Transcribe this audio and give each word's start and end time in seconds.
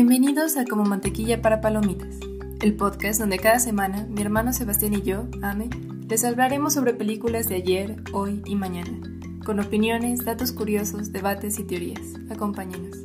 Bienvenidos 0.00 0.56
a 0.56 0.64
Como 0.64 0.84
Mantequilla 0.84 1.42
para 1.42 1.60
Palomitas, 1.60 2.20
el 2.62 2.76
podcast 2.76 3.18
donde 3.18 3.40
cada 3.40 3.58
semana 3.58 4.06
mi 4.08 4.22
hermano 4.22 4.52
Sebastián 4.52 4.94
y 4.94 5.02
yo, 5.02 5.26
Ame, 5.42 5.70
les 6.08 6.24
hablaremos 6.24 6.74
sobre 6.74 6.94
películas 6.94 7.48
de 7.48 7.56
ayer, 7.56 7.96
hoy 8.12 8.40
y 8.46 8.54
mañana, 8.54 8.96
con 9.44 9.58
opiniones, 9.58 10.24
datos 10.24 10.52
curiosos, 10.52 11.10
debates 11.10 11.58
y 11.58 11.64
teorías. 11.64 12.14
Acompáñenos. 12.30 12.96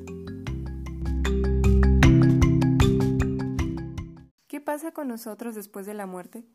¿Qué 4.45 4.61
pasa 4.61 4.91
con 4.91 5.07
nosotros 5.07 5.55
después 5.55 5.87
de 5.87 5.95
la 5.95 6.05
muerte? 6.05 6.45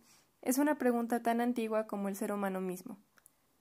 Es 0.41 0.59
una 0.59 0.79
pregunta 0.79 1.21
tan 1.21 1.41
antigua 1.41 1.89
como 1.89 2.09
el 2.09 2.15
ser 2.15 2.31
humano 2.31 2.61
mismo. 2.61 3.01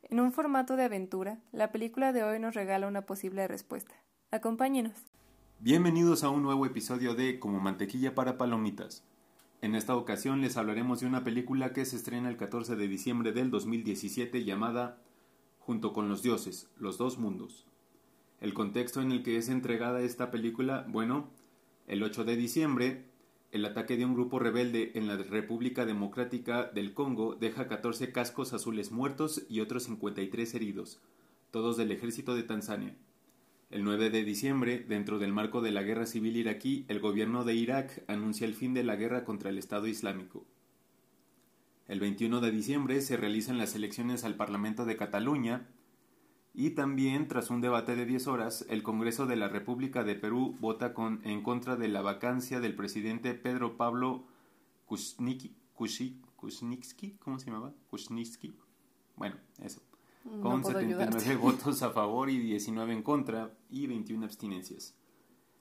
En 0.03 0.19
un 0.19 0.31
formato 0.31 0.75
de 0.75 0.83
aventura, 0.83 1.39
la 1.51 1.71
película 1.71 2.13
de 2.13 2.23
hoy 2.23 2.37
nos 2.37 2.53
regala 2.53 2.87
una 2.87 3.01
posible 3.01 3.47
respuesta. 3.47 3.95
Acompáñenos. 4.29 4.93
Bienvenidos 5.59 6.23
a 6.23 6.29
un 6.29 6.43
nuevo 6.43 6.67
episodio 6.67 7.15
de 7.15 7.39
Como 7.39 7.59
mantequilla 7.59 8.13
para 8.13 8.37
palomitas. 8.37 9.03
En 9.63 9.73
esta 9.73 9.95
ocasión 9.95 10.39
les 10.39 10.55
hablaremos 10.55 10.99
de 10.99 11.07
una 11.07 11.23
película 11.23 11.73
que 11.73 11.83
se 11.83 11.95
estrena 11.95 12.29
el 12.29 12.37
14 12.37 12.75
de 12.75 12.87
diciembre 12.87 13.31
del 13.31 13.49
2017 13.49 14.43
llamada 14.43 15.01
Junto 15.57 15.93
con 15.93 16.09
los 16.09 16.21
dioses, 16.21 16.69
los 16.77 16.99
dos 16.99 17.17
mundos. 17.17 17.65
El 18.39 18.53
contexto 18.53 19.01
en 19.01 19.11
el 19.11 19.23
que 19.23 19.37
es 19.37 19.49
entregada 19.49 20.01
esta 20.01 20.29
película, 20.29 20.85
bueno, 20.89 21.31
el 21.87 22.03
8 22.03 22.23
de 22.23 22.35
diciembre, 22.35 23.05
el 23.51 23.65
ataque 23.65 23.97
de 23.97 24.05
un 24.05 24.13
grupo 24.13 24.37
rebelde 24.37 24.91
en 24.93 25.07
la 25.07 25.17
República 25.17 25.87
Democrática 25.87 26.65
del 26.65 26.93
Congo 26.93 27.33
deja 27.33 27.67
14 27.67 28.11
cascos 28.11 28.53
azules 28.53 28.91
muertos 28.91 29.41
y 29.49 29.61
otros 29.61 29.85
53 29.85 30.53
heridos, 30.53 31.01
todos 31.49 31.77
del 31.77 31.91
ejército 31.91 32.35
de 32.35 32.43
Tanzania. 32.43 32.95
El 33.69 33.83
9 33.83 34.09
de 34.09 34.23
diciembre, 34.23 34.79
dentro 34.79 35.19
del 35.19 35.33
marco 35.33 35.61
de 35.61 35.71
la 35.71 35.83
guerra 35.83 36.05
civil 36.05 36.37
iraquí, 36.37 36.85
el 36.87 37.01
gobierno 37.01 37.43
de 37.43 37.53
Irak 37.53 38.01
anuncia 38.07 38.47
el 38.47 38.53
fin 38.53 38.73
de 38.73 38.85
la 38.85 38.95
guerra 38.95 39.25
contra 39.25 39.49
el 39.49 39.57
Estado 39.57 39.87
Islámico. 39.87 40.45
El 41.89 41.99
21 41.99 42.39
de 42.39 42.51
diciembre 42.51 43.01
se 43.01 43.17
realizan 43.17 43.57
las 43.57 43.75
elecciones 43.75 44.23
al 44.23 44.35
Parlamento 44.35 44.85
de 44.85 44.95
Cataluña 44.95 45.67
y 46.53 46.71
también, 46.71 47.27
tras 47.27 47.49
un 47.49 47.59
debate 47.59 47.97
de 47.97 48.05
10 48.05 48.27
horas, 48.27 48.65
el 48.69 48.83
Congreso 48.83 49.25
de 49.25 49.35
la 49.35 49.49
República 49.49 50.05
de 50.05 50.15
Perú 50.15 50.55
vota 50.61 50.93
en 51.23 51.43
contra 51.43 51.75
de 51.75 51.89
la 51.89 52.01
vacancia 52.01 52.61
del 52.61 52.73
presidente 52.73 53.33
Pedro 53.33 53.75
Pablo 53.75 54.23
Kuznitsky, 54.85 55.57
¿cómo 57.19 57.37
se 57.37 57.47
llamaba? 57.47 57.73
Kuznitsky. 57.89 58.53
Bueno, 59.17 59.35
eso 59.61 59.81
con 60.41 60.63
79 60.63 61.35
votos 61.37 61.81
a 61.81 61.91
favor 61.91 62.29
y 62.29 62.39
19 62.39 62.93
en 62.93 63.03
contra 63.03 63.53
y 63.69 63.87
21 63.87 64.25
abstinencias. 64.25 64.95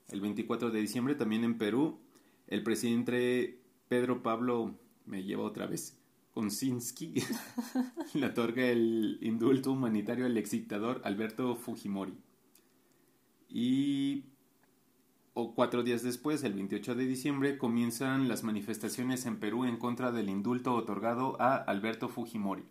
El 0.08 0.20
24 0.20 0.70
de 0.70 0.80
diciembre 0.80 1.14
también 1.14 1.44
en 1.44 1.58
Perú, 1.58 1.98
el 2.46 2.62
presidente 2.62 3.60
Pedro 3.88 4.22
Pablo, 4.22 4.74
me 5.04 5.22
lleva 5.22 5.44
otra 5.44 5.66
vez, 5.66 5.98
Konsinski, 6.32 7.14
le 8.14 8.26
otorga 8.26 8.66
el 8.66 9.18
indulto 9.22 9.72
humanitario 9.72 10.26
al 10.26 10.36
ex 10.36 10.50
dictador 10.50 11.00
Alberto 11.04 11.56
Fujimori. 11.56 12.14
Y 13.48 14.24
o 15.38 15.54
cuatro 15.54 15.82
días 15.82 16.02
después, 16.02 16.44
el 16.44 16.54
28 16.54 16.94
de 16.94 17.06
diciembre, 17.06 17.58
comienzan 17.58 18.26
las 18.26 18.42
manifestaciones 18.42 19.26
en 19.26 19.38
Perú 19.38 19.64
en 19.64 19.76
contra 19.76 20.10
del 20.10 20.30
indulto 20.30 20.74
otorgado 20.74 21.36
a 21.40 21.56
Alberto 21.56 22.08
Fujimori. 22.08 22.64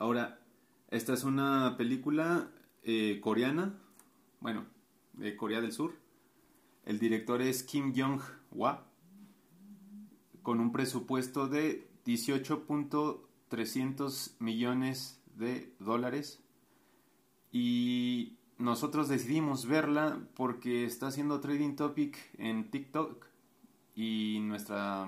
Ahora, 0.00 0.40
esta 0.90 1.12
es 1.12 1.22
una 1.24 1.76
película 1.76 2.50
eh, 2.84 3.20
coreana, 3.22 3.74
bueno, 4.40 4.64
de 5.12 5.36
Corea 5.36 5.60
del 5.60 5.72
Sur. 5.72 5.92
El 6.86 6.98
director 6.98 7.42
es 7.42 7.62
Kim 7.62 7.92
Jong-hwa, 7.94 8.86
con 10.42 10.58
un 10.58 10.72
presupuesto 10.72 11.48
de 11.48 11.86
18.300 12.06 14.36
millones 14.38 15.20
de 15.36 15.74
dólares. 15.78 16.42
Y 17.52 18.38
nosotros 18.56 19.10
decidimos 19.10 19.66
verla 19.66 20.18
porque 20.34 20.86
está 20.86 21.08
haciendo 21.08 21.40
trading 21.40 21.76
topic 21.76 22.16
en 22.38 22.70
TikTok 22.70 23.26
y 23.94 24.38
nuestra 24.40 25.06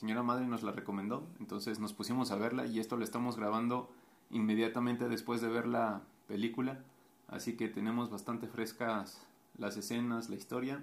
señora 0.00 0.22
madre 0.22 0.46
nos 0.46 0.62
la 0.62 0.72
recomendó, 0.72 1.28
entonces 1.40 1.78
nos 1.78 1.92
pusimos 1.92 2.30
a 2.30 2.36
verla 2.36 2.64
y 2.64 2.80
esto 2.80 2.96
lo 2.96 3.04
estamos 3.04 3.36
grabando 3.36 3.92
inmediatamente 4.30 5.10
después 5.10 5.42
de 5.42 5.48
ver 5.50 5.66
la 5.66 6.00
película, 6.26 6.82
así 7.28 7.54
que 7.54 7.68
tenemos 7.68 8.08
bastante 8.08 8.46
frescas 8.48 9.26
las 9.58 9.76
escenas, 9.76 10.30
la 10.30 10.36
historia. 10.36 10.82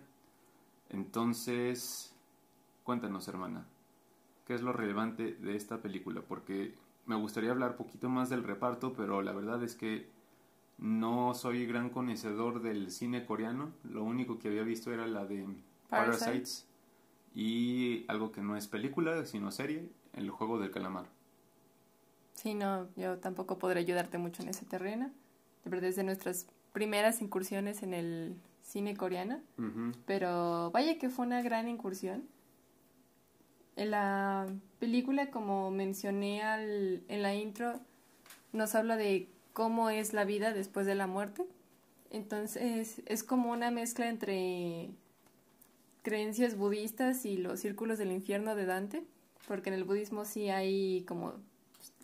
Entonces, 0.90 2.14
cuéntanos, 2.84 3.28
hermana, 3.28 3.66
¿qué 4.46 4.54
es 4.54 4.62
lo 4.62 4.72
relevante 4.72 5.34
de 5.34 5.56
esta 5.56 5.82
película? 5.82 6.22
Porque 6.22 6.76
me 7.08 7.16
gustaría 7.16 7.50
hablar 7.50 7.76
poquito 7.76 8.10
más 8.10 8.30
del 8.30 8.44
reparto, 8.44 8.94
pero 8.94 9.24
la 9.24 9.32
verdad 9.32 9.64
es 9.64 9.74
que 9.74 10.12
no 10.78 11.34
soy 11.34 11.66
gran 11.66 11.90
conocedor 11.90 12.62
del 12.62 12.92
cine 12.92 13.26
coreano. 13.26 13.72
Lo 13.84 14.04
único 14.04 14.38
que 14.38 14.50
había 14.50 14.62
visto 14.62 14.94
era 14.94 15.08
la 15.08 15.26
de 15.26 15.48
Parasites 15.90 16.67
y 17.34 18.06
algo 18.08 18.32
que 18.32 18.42
no 18.42 18.58
es 18.58 18.68
película, 18.68 19.26
sino 19.26 19.52
serie, 19.52 19.90
El 20.14 20.30
juego 20.30 20.60
del 20.60 20.72
calamar. 20.72 21.06
Sí, 22.34 22.54
no, 22.54 22.88
yo 22.96 23.18
tampoco 23.18 23.58
podré 23.58 23.80
ayudarte 23.80 24.18
mucho 24.18 24.44
en 24.44 24.50
ese 24.50 24.66
terreno. 24.66 25.12
Desde 25.66 26.04
nuestras 26.04 26.48
primeras 26.72 27.22
incursiones 27.22 27.84
en 27.84 27.94
el 27.94 28.36
cine 28.62 28.96
coreano. 28.96 29.42
Pero 30.06 30.72
vaya 30.72 30.98
que 30.98 31.10
fue 31.10 31.26
una 31.26 31.42
gran 31.42 31.68
incursión. 31.68 32.28
En 33.76 33.92
la 33.92 34.48
película, 34.80 35.30
como 35.30 35.72
mencioné 35.72 36.42
al, 36.42 37.04
en 37.08 37.22
la 37.22 37.36
intro, 37.36 37.80
nos 38.52 38.76
habla 38.76 38.98
de 38.98 39.30
cómo 39.54 39.90
es 39.90 40.14
la 40.14 40.26
vida 40.26 40.54
después 40.54 40.86
de 40.86 40.96
la 40.96 41.08
muerte. 41.08 41.46
Entonces 42.12 43.02
es 43.06 43.24
como 43.24 43.52
una 43.52 43.72
mezcla 43.72 44.10
entre 44.10 44.90
creencias 46.07 46.56
budistas 46.56 47.25
y 47.25 47.35
los 47.35 47.59
círculos 47.59 47.97
del 47.97 48.13
infierno 48.13 48.56
de 48.56 48.66
Dante, 48.66 49.03
porque 49.45 49.68
en 49.68 49.75
el 49.75 49.84
budismo 49.84 50.23
sí 50.23 50.47
hay 50.47 51.03
como 51.06 51.34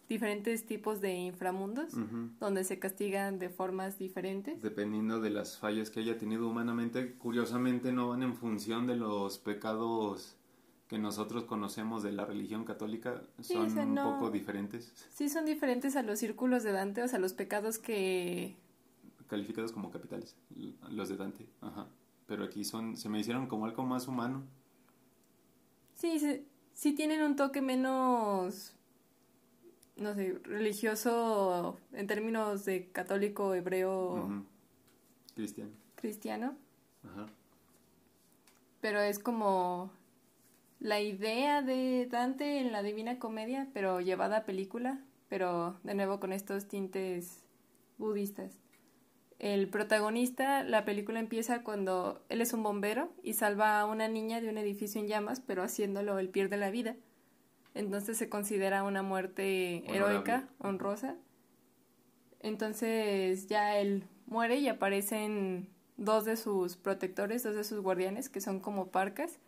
diferentes 0.09 0.65
tipos 0.65 0.99
de 0.99 1.13
inframundos 1.15 1.93
donde 2.37 2.65
se 2.65 2.79
castigan 2.79 3.39
de 3.39 3.47
formas 3.47 3.97
diferentes. 3.97 4.61
Dependiendo 4.61 5.21
de 5.21 5.29
las 5.29 5.57
fallas 5.57 5.89
que 5.89 6.01
haya 6.01 6.17
tenido 6.17 6.49
humanamente, 6.49 7.13
curiosamente 7.13 7.93
no 7.93 8.09
van 8.09 8.23
en 8.23 8.35
función 8.35 8.87
de 8.87 8.97
los 8.97 9.37
pecados 9.37 10.35
que 10.89 10.97
nosotros 10.97 11.45
conocemos 11.45 12.03
de 12.03 12.11
la 12.11 12.25
religión 12.25 12.65
católica, 12.65 13.23
son 13.39 13.77
un 13.77 13.95
poco 13.95 14.31
diferentes. 14.31 14.91
Sí, 15.13 15.29
son 15.29 15.45
diferentes 15.45 15.95
a 15.95 16.03
los 16.03 16.19
círculos 16.19 16.63
de 16.63 16.73
Dante, 16.73 17.03
o 17.03 17.07
sea, 17.07 17.19
los 17.19 17.31
pecados 17.31 17.79
que... 17.79 18.57
Calificados 19.27 19.71
como 19.71 19.91
capitales, 19.91 20.35
los 20.89 21.07
de 21.07 21.15
Dante, 21.15 21.47
ajá 21.61 21.87
pero 22.27 22.43
aquí 22.43 22.63
son, 22.63 22.97
se 22.97 23.09
me 23.09 23.19
hicieron 23.19 23.47
como 23.47 23.65
algo 23.65 23.83
más 23.83 24.07
humano. 24.07 24.43
Sí, 25.95 26.19
sí, 26.73 26.93
tienen 26.93 27.21
un 27.21 27.35
toque 27.35 27.61
menos, 27.61 28.75
no 29.95 30.13
sé, 30.15 30.39
religioso 30.43 31.77
en 31.91 32.07
términos 32.07 32.65
de 32.65 32.89
católico, 32.91 33.53
hebreo, 33.53 34.45
cristiano. 35.35 35.71
Cristiano. 35.95 36.55
Ajá. 37.03 37.27
Pero 38.81 38.99
es 38.99 39.19
como 39.19 39.91
la 40.79 40.99
idea 40.99 41.61
de 41.61 42.07
Dante 42.11 42.59
en 42.59 42.73
la 42.73 42.83
Divina 42.83 43.17
Comedia, 43.17 43.69
pero 43.73 44.01
llevada 44.01 44.37
a 44.39 44.45
película, 44.45 44.99
pero 45.29 45.79
de 45.83 45.93
nuevo 45.93 46.19
con 46.19 46.33
estos 46.33 46.67
tintes 46.67 47.45
budistas. 47.97 48.62
El 49.39 49.67
protagonista, 49.67 50.63
la 50.63 50.85
película 50.85 51.19
empieza 51.19 51.63
cuando 51.63 52.23
él 52.29 52.41
es 52.41 52.53
un 52.53 52.63
bombero 52.63 53.11
y 53.23 53.33
salva 53.33 53.79
a 53.79 53.85
una 53.85 54.07
niña 54.07 54.39
de 54.41 54.49
un 54.49 54.57
edificio 54.57 55.01
en 55.01 55.07
llamas, 55.07 55.41
pero 55.41 55.63
haciéndolo 55.63 56.17
él 56.19 56.29
pierde 56.29 56.57
la 56.57 56.71
vida. 56.71 56.95
Entonces 57.73 58.17
se 58.17 58.29
considera 58.29 58.83
una 58.83 59.01
muerte 59.01 59.83
heroica, 59.93 60.47
honrosa. 60.59 61.15
Entonces 62.39 63.47
ya 63.47 63.77
él 63.77 64.05
muere 64.27 64.57
y 64.57 64.67
aparecen 64.67 65.67
dos 65.97 66.25
de 66.25 66.37
sus 66.37 66.75
protectores, 66.75 67.43
dos 67.43 67.55
de 67.55 67.63
sus 67.63 67.79
guardianes, 67.81 68.29
que 68.29 68.41
son 68.41 68.59
como 68.59 68.87
parcas, 68.87 69.39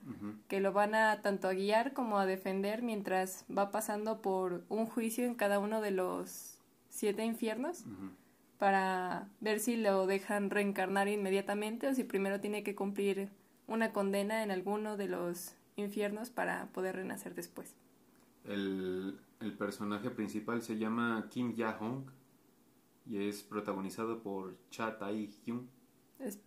que 0.47 0.59
lo 0.59 0.73
van 0.73 0.95
a 0.95 1.21
tanto 1.21 1.47
a 1.47 1.53
guiar 1.53 1.93
como 1.93 2.17
a 2.17 2.25
defender 2.25 2.81
mientras 2.81 3.45
va 3.55 3.71
pasando 3.71 4.21
por 4.21 4.63
un 4.69 4.85
juicio 4.85 5.25
en 5.25 5.35
cada 5.35 5.59
uno 5.59 5.81
de 5.81 5.91
los 5.91 6.59
siete 6.89 7.25
infiernos 7.25 7.85
para 8.57 9.29
ver 9.39 9.59
si 9.59 9.75
lo 9.77 10.07
dejan 10.07 10.49
reencarnar 10.49 11.07
inmediatamente 11.07 11.87
o 11.87 11.93
si 11.93 12.03
primero 12.03 12.39
tiene 12.39 12.63
que 12.63 12.75
cumplir 12.75 13.29
una 13.67 13.91
condena 13.91 14.43
en 14.43 14.51
alguno 14.51 14.97
de 14.97 15.07
los 15.07 15.55
infiernos 15.75 16.29
para 16.29 16.67
poder 16.67 16.95
renacer 16.95 17.35
después. 17.35 17.75
El, 18.45 19.19
personaje 19.57 20.09
principal 20.09 20.61
se 20.61 20.77
llama 20.77 21.27
Kim 21.29 21.53
Ya-hong 21.53 22.05
y 23.05 23.27
es 23.27 23.43
protagonizado 23.43 24.23
por 24.23 24.55
Cha 24.69 24.97
Tae-hyun. 24.97 25.69
Es 26.19 26.39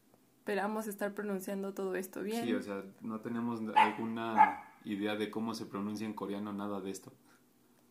esperamos 0.49 0.87
estar 0.87 1.13
pronunciando 1.13 1.75
todo 1.75 1.95
esto 1.95 2.23
bien. 2.23 2.43
Sí, 2.43 2.55
o 2.55 2.63
sea, 2.63 2.83
no 3.03 3.21
tenemos 3.21 3.61
alguna 3.77 4.63
idea 4.83 5.15
de 5.15 5.31
cómo 5.31 5.53
se 5.53 5.67
pronuncia 5.67 6.07
en 6.07 6.15
coreano, 6.15 6.55
nada 6.55 6.81
de 6.81 6.91
esto. 6.91 7.13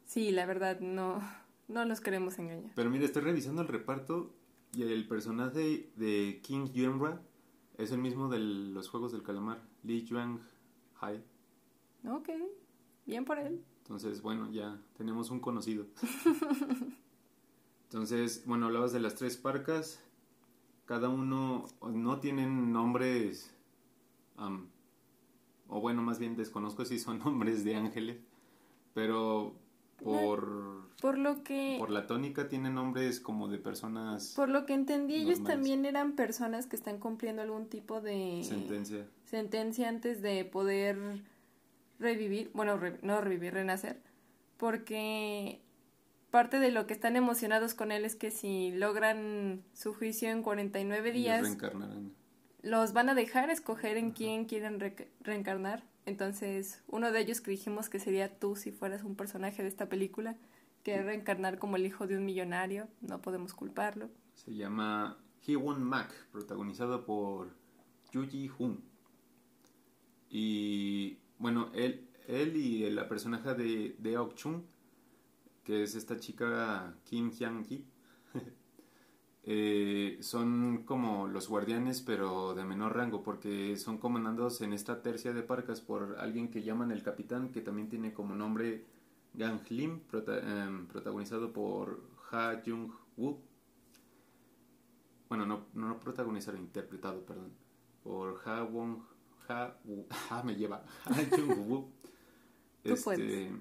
Sí, 0.06 0.32
la 0.32 0.48
verdad, 0.48 0.80
no, 0.80 1.22
no 1.68 1.86
nos 1.86 2.02
queremos 2.02 2.38
engañar. 2.40 2.72
Pero 2.76 2.90
mira, 2.90 3.06
estoy 3.06 3.22
revisando 3.22 3.62
el 3.62 3.68
reparto 3.68 4.34
y 4.74 4.84
el 4.84 5.08
personaje 5.08 5.92
de 5.96 6.40
King 6.44 6.72
Yuenra 6.74 7.22
es 7.78 7.92
el 7.92 8.00
mismo 8.00 8.30
de 8.30 8.40
los 8.40 8.90
Juegos 8.90 9.12
del 9.12 9.24
Calamar, 9.24 9.62
Lee 9.84 10.06
Juan 10.10 10.42
Hai. 11.00 11.24
Ok, 12.08 12.30
bien 13.06 13.26
por 13.26 13.40
él. 13.40 13.64
Entonces, 13.84 14.22
bueno, 14.22 14.52
ya 14.52 14.82
tenemos 14.98 15.30
un 15.30 15.40
conocido. 15.40 15.86
Entonces, 17.84 18.44
bueno, 18.46 18.66
hablabas 18.66 18.92
de 18.92 19.00
las 19.00 19.16
tres 19.16 19.38
parcas. 19.38 20.04
Cada 20.86 21.10
uno 21.10 21.66
no 21.82 22.20
tienen 22.20 22.72
nombres, 22.72 23.54
o 25.68 25.82
bueno, 25.82 26.02
más 26.02 26.20
bien 26.20 26.36
desconozco 26.36 26.86
si 26.86 27.00
son 27.00 27.20
nombres 27.26 27.64
de 27.64 27.76
ángeles, 27.76 28.18
pero 28.94 29.54
por 30.04 30.77
por 31.02 31.18
lo 31.18 31.44
que 31.44 31.76
por 31.78 31.90
la 31.90 32.08
tónica 32.08 32.48
tienen 32.48 32.76
nombres 32.76 33.20
como 33.20 33.48
de 33.48 33.58
personas 33.60 34.34
por 34.36 34.50
lo 34.50 34.66
que 34.66 34.74
entendí 34.74 35.16
ellos 35.16 35.44
también 35.44 35.86
eran 35.86 36.14
personas 36.14 36.66
que 36.66 36.76
están 36.76 37.00
cumpliendo 37.00 37.42
algún 37.42 37.68
tipo 37.68 38.02
de 38.02 38.42
sentencia. 38.44 39.06
sentencia 39.26 39.90
antes 39.90 40.22
de 40.22 40.44
poder 40.46 40.98
revivir 42.00 42.50
bueno 42.54 42.80
no 43.02 43.22
revivir 43.22 43.54
renacer 43.54 44.02
porque 44.58 45.62
parte 46.32 46.60
de 46.60 46.72
lo 46.72 46.88
que 46.88 46.94
están 46.94 47.16
emocionados 47.16 47.74
con 47.74 47.92
él 47.92 48.06
es 48.06 48.16
que 48.16 48.32
si 48.32 48.72
logran 48.72 49.64
su 49.74 49.94
juicio 49.94 50.30
en 50.30 50.44
49 50.44 51.12
días 51.12 51.42
reencarnarán. 51.42 52.14
los 52.62 52.94
van 52.94 53.10
a 53.10 53.16
dejar 53.16 53.50
escoger 53.50 53.98
en 53.98 54.12
quién 54.12 54.46
quieren 54.46 54.80
reencarnar. 55.22 55.84
Entonces, 56.06 56.82
uno 56.88 57.12
de 57.12 57.20
ellos 57.20 57.42
que 57.42 57.52
dijimos 57.52 57.90
que 57.90 58.00
sería 58.00 58.40
tú 58.40 58.56
si 58.56 58.72
fueras 58.72 59.04
un 59.04 59.16
personaje 59.16 59.62
de 59.62 59.68
esta 59.68 59.90
película, 59.90 60.38
que 60.88 61.04
reencarnar 61.04 61.60
como 61.60 61.76
el 61.76 61.86
hijo 61.86 62.08
de 62.08 62.16
un 62.16 62.24
millonario, 62.24 62.88
no 63.02 63.22
podemos 63.22 63.54
culparlo. 63.54 64.10
Se 64.36 64.56
llama 64.56 65.18
Hee-won 65.46 65.84
Mak, 65.84 66.30
protagonizado 66.32 67.04
por 67.04 67.50
Yuji 68.14 68.50
Hun. 68.58 68.82
Y 70.30 71.18
bueno, 71.40 71.72
él, 71.74 72.08
él 72.30 72.56
y 72.56 72.90
la 72.90 73.10
personaje 73.10 73.54
de 73.54 73.98
Deok 74.00 74.36
Chung, 74.36 74.62
que 75.66 75.84
es 75.84 75.94
esta 75.96 76.18
chica 76.18 76.96
Kim 77.04 77.32
Hyang-ki, 77.32 77.86
Eh, 79.50 80.18
son 80.20 80.84
como 80.84 81.26
los 81.26 81.48
guardianes, 81.48 82.02
pero 82.02 82.54
de 82.54 82.66
menor 82.66 82.98
rango, 82.98 83.24
porque 83.24 83.78
son 83.78 83.98
comandados 83.98 84.60
en 84.60 84.74
esta 84.74 85.02
tercia 85.02 85.32
de 85.32 85.42
parcas 85.42 85.80
por 85.80 86.18
alguien 86.20 86.52
que 86.52 86.64
llaman 86.64 86.92
el 86.92 87.02
capitán, 87.02 87.54
que 87.54 87.62
también 87.62 87.88
tiene 87.88 88.12
como 88.14 88.36
nombre 88.36 88.84
Gang 89.38 89.62
Lim, 89.70 90.02
em, 90.12 90.88
protagonizado 90.88 91.54
por 91.54 92.02
Ha 92.32 92.62
Jung 92.66 92.92
Woo. 93.16 93.40
Bueno, 95.30 95.46
no, 95.46 95.68
no 95.74 96.00
protagonizado, 96.00 96.58
interpretado, 96.58 97.26
perdón, 97.26 97.54
por 98.04 98.42
Ha 98.46 98.64
Wong 98.64 99.00
Ha, 99.48 99.78
ha 100.30 100.44
me 100.44 100.56
lleva, 100.56 100.84
Ha 101.06 101.14
Jung 101.36 101.70
Woo. 101.70 101.92
Este, 102.84 103.52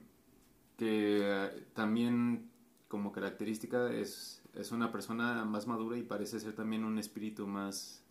que 0.76 1.20
eh, 1.22 1.66
también 1.74 2.50
como 2.88 3.12
característica 3.12 3.92
es 3.92 4.36
es 4.56 4.72
una 4.72 4.90
persona 4.90 5.44
más 5.44 5.66
madura 5.66 5.98
y 5.98 6.02
parece 6.02 6.40
ser 6.40 6.54
también 6.54 6.84
un 6.84 6.98
espíritu 6.98 7.46
más, 7.46 8.02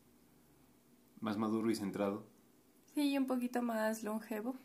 más 1.19 1.37
maduro 1.37 1.71
y 1.71 1.75
centrado. 1.75 2.23
Sí, 2.93 3.17
un 3.17 3.25
poquito 3.25 3.61
más 3.61 4.03
longevo. 4.03 4.55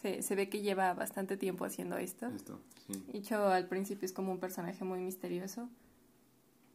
Se, 0.00 0.22
se 0.22 0.34
ve 0.34 0.48
que 0.48 0.62
lleva 0.62 0.94
bastante 0.94 1.36
tiempo 1.36 1.64
haciendo 1.64 1.96
esto. 1.98 2.26
Esto, 2.28 2.60
sí. 2.86 3.02
Hecho, 3.12 3.48
al 3.48 3.68
principio 3.68 4.06
es 4.06 4.12
como 4.12 4.32
un 4.32 4.38
personaje 4.38 4.84
muy 4.84 5.00
misterioso. 5.00 5.68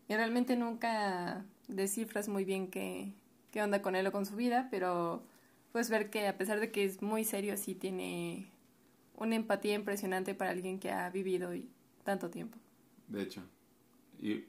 Y 0.07 0.16
realmente 0.16 0.56
nunca 0.56 1.45
descifras 1.68 2.27
muy 2.27 2.45
bien 2.45 2.69
qué, 2.69 3.13
qué 3.51 3.63
onda 3.63 3.81
con 3.81 3.95
él 3.95 4.06
o 4.06 4.12
con 4.12 4.25
su 4.25 4.36
vida, 4.36 4.68
pero 4.69 5.24
puedes 5.72 5.89
ver 5.89 6.12
que 6.12 6.27
a 6.27 6.38
pesar 6.38 6.60
de 6.60 6.72
que 6.72 6.86
es 6.86 7.01
muy 7.01 7.24
serio, 7.24 7.57
sí 7.57 7.74
tiene 7.74 8.51
una 9.16 9.36
empatía 9.36 9.74
impresionante 9.74 10.36
para 10.36 10.51
alguien 10.51 10.80
que 10.80 10.92
ha 10.92 11.10
vivido 11.10 11.51
tanto 12.04 12.30
tiempo. 12.30 12.60
De 13.07 13.24
hecho 13.24 13.42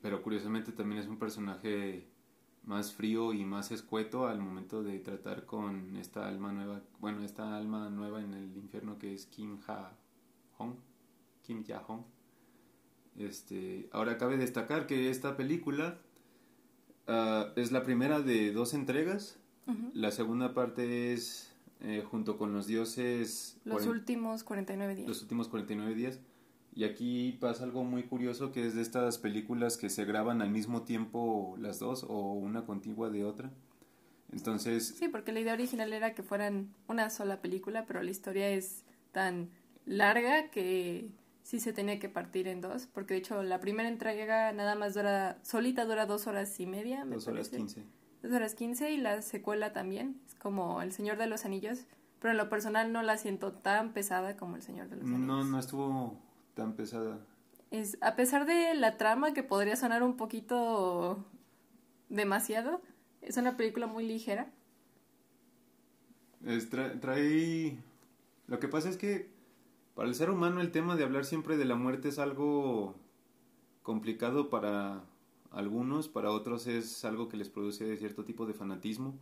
pero 0.00 0.22
curiosamente 0.22 0.72
también 0.72 1.02
es 1.02 1.08
un 1.08 1.18
personaje 1.18 2.06
más 2.66 2.92
frío 2.92 3.32
y 3.32 3.44
más 3.44 3.70
escueto 3.70 4.26
al 4.26 4.40
momento 4.40 4.82
de 4.82 4.98
tratar 4.98 5.46
con 5.46 5.96
esta 5.96 6.28
alma 6.28 6.52
nueva, 6.52 6.82
bueno, 7.00 7.24
esta 7.24 7.56
alma 7.56 7.88
nueva 7.88 8.20
en 8.20 8.34
el 8.34 8.56
infierno 8.56 8.98
que 8.98 9.14
es 9.14 9.26
Kim 9.26 9.58
Ha 9.68 9.92
Hong, 10.58 10.74
Kim 11.42 11.64
Ja 11.64 11.78
Hong. 11.78 12.02
Este, 13.16 13.88
ahora 13.92 14.18
cabe 14.18 14.36
destacar 14.36 14.86
que 14.86 15.10
esta 15.10 15.36
película 15.36 15.98
ah, 17.06 17.52
es 17.56 17.72
la 17.72 17.82
primera 17.84 18.20
de 18.20 18.52
dos 18.52 18.74
entregas. 18.74 19.38
La 19.94 20.12
segunda 20.12 20.54
parte 20.54 21.12
es 21.12 21.52
eh, 21.80 22.04
junto 22.08 22.38
con 22.38 22.52
los 22.52 22.68
dioses. 22.68 23.58
Los 23.64 23.86
últimos 23.86 24.44
49 24.44 24.94
días. 24.94 25.08
Los 25.08 25.22
últimos 25.22 25.48
49 25.48 25.94
días. 25.94 26.20
Y 26.76 26.84
aquí 26.84 27.32
pasa 27.40 27.64
algo 27.64 27.84
muy 27.84 28.02
curioso 28.02 28.52
que 28.52 28.66
es 28.66 28.74
de 28.74 28.82
estas 28.82 29.16
películas 29.16 29.78
que 29.78 29.88
se 29.88 30.04
graban 30.04 30.42
al 30.42 30.50
mismo 30.50 30.82
tiempo 30.82 31.56
las 31.58 31.78
dos 31.78 32.04
o 32.06 32.34
una 32.34 32.66
contigua 32.66 33.08
de 33.08 33.24
otra. 33.24 33.50
Entonces... 34.30 34.94
Sí, 34.98 35.08
porque 35.08 35.32
la 35.32 35.40
idea 35.40 35.54
original 35.54 35.94
era 35.94 36.14
que 36.14 36.22
fueran 36.22 36.74
una 36.86 37.08
sola 37.08 37.40
película, 37.40 37.86
pero 37.86 38.02
la 38.02 38.10
historia 38.10 38.50
es 38.50 38.84
tan 39.12 39.48
larga 39.86 40.50
que 40.50 41.08
sí 41.42 41.60
se 41.60 41.72
tenía 41.72 41.98
que 41.98 42.10
partir 42.10 42.46
en 42.46 42.60
dos, 42.60 42.88
porque 42.92 43.14
de 43.14 43.20
hecho 43.20 43.42
la 43.42 43.58
primera 43.58 43.88
entrega 43.88 44.52
nada 44.52 44.74
más 44.74 44.92
dura, 44.92 45.38
solita 45.42 45.86
dura 45.86 46.04
dos 46.04 46.26
horas 46.26 46.60
y 46.60 46.66
media. 46.66 47.06
dos 47.06 47.26
horas 47.26 47.48
quince. 47.48 47.84
Dos 48.22 48.32
horas 48.32 48.54
quince 48.54 48.90
y 48.90 48.98
la 48.98 49.22
secuela 49.22 49.72
también, 49.72 50.20
es 50.26 50.34
como 50.34 50.82
El 50.82 50.92
Señor 50.92 51.16
de 51.16 51.26
los 51.26 51.46
Anillos, 51.46 51.86
pero 52.20 52.32
en 52.32 52.36
lo 52.36 52.50
personal 52.50 52.92
no 52.92 53.02
la 53.02 53.16
siento 53.16 53.52
tan 53.52 53.94
pesada 53.94 54.36
como 54.36 54.56
El 54.56 54.62
Señor 54.62 54.90
de 54.90 54.96
los 54.96 55.06
Anillos. 55.06 55.26
No, 55.26 55.44
no 55.44 55.58
estuvo 55.58 56.25
tan 56.56 56.72
pesada. 56.72 57.20
Es, 57.70 57.98
a 58.00 58.16
pesar 58.16 58.46
de 58.46 58.74
la 58.74 58.96
trama 58.96 59.34
que 59.34 59.44
podría 59.44 59.76
sonar 59.76 60.02
un 60.02 60.16
poquito 60.16 61.24
demasiado, 62.08 62.80
es 63.20 63.36
una 63.36 63.56
película 63.56 63.86
muy 63.86 64.04
ligera. 64.06 64.50
trae... 67.00 67.76
Lo 68.46 68.58
que 68.58 68.68
pasa 68.68 68.88
es 68.88 68.96
que 68.96 69.28
para 69.94 70.08
el 70.08 70.14
ser 70.14 70.30
humano 70.30 70.60
el 70.60 70.70
tema 70.70 70.96
de 70.96 71.04
hablar 71.04 71.24
siempre 71.24 71.56
de 71.56 71.64
la 71.64 71.74
muerte 71.74 72.08
es 72.08 72.18
algo 72.18 72.94
complicado 73.82 74.48
para 74.48 75.04
algunos, 75.50 76.08
para 76.08 76.30
otros 76.30 76.66
es 76.66 77.04
algo 77.04 77.28
que 77.28 77.36
les 77.36 77.50
produce 77.50 77.96
cierto 77.96 78.24
tipo 78.24 78.46
de 78.46 78.54
fanatismo 78.54 79.14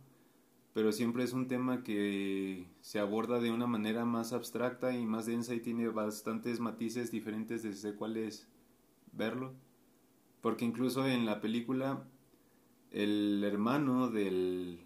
pero 0.75 0.91
siempre 0.91 1.23
es 1.23 1.31
un 1.31 1.47
tema 1.47 1.83
que 1.83 2.67
se 2.81 2.99
aborda 2.99 3.39
de 3.39 3.49
una 3.49 3.65
manera 3.65 4.03
más 4.03 4.33
abstracta 4.33 4.93
y 4.93 5.05
más 5.05 5.25
densa 5.25 5.55
y 5.55 5.61
tiene 5.61 5.87
bastantes 5.87 6.59
matices 6.59 7.11
diferentes 7.11 7.63
desde 7.63 7.95
cuáles 7.95 8.49
verlo. 9.13 9.53
Porque 10.41 10.65
incluso 10.65 11.07
en 11.07 11.25
la 11.25 11.39
película 11.39 12.03
el 12.91 13.41
hermano 13.45 14.09
del 14.09 14.81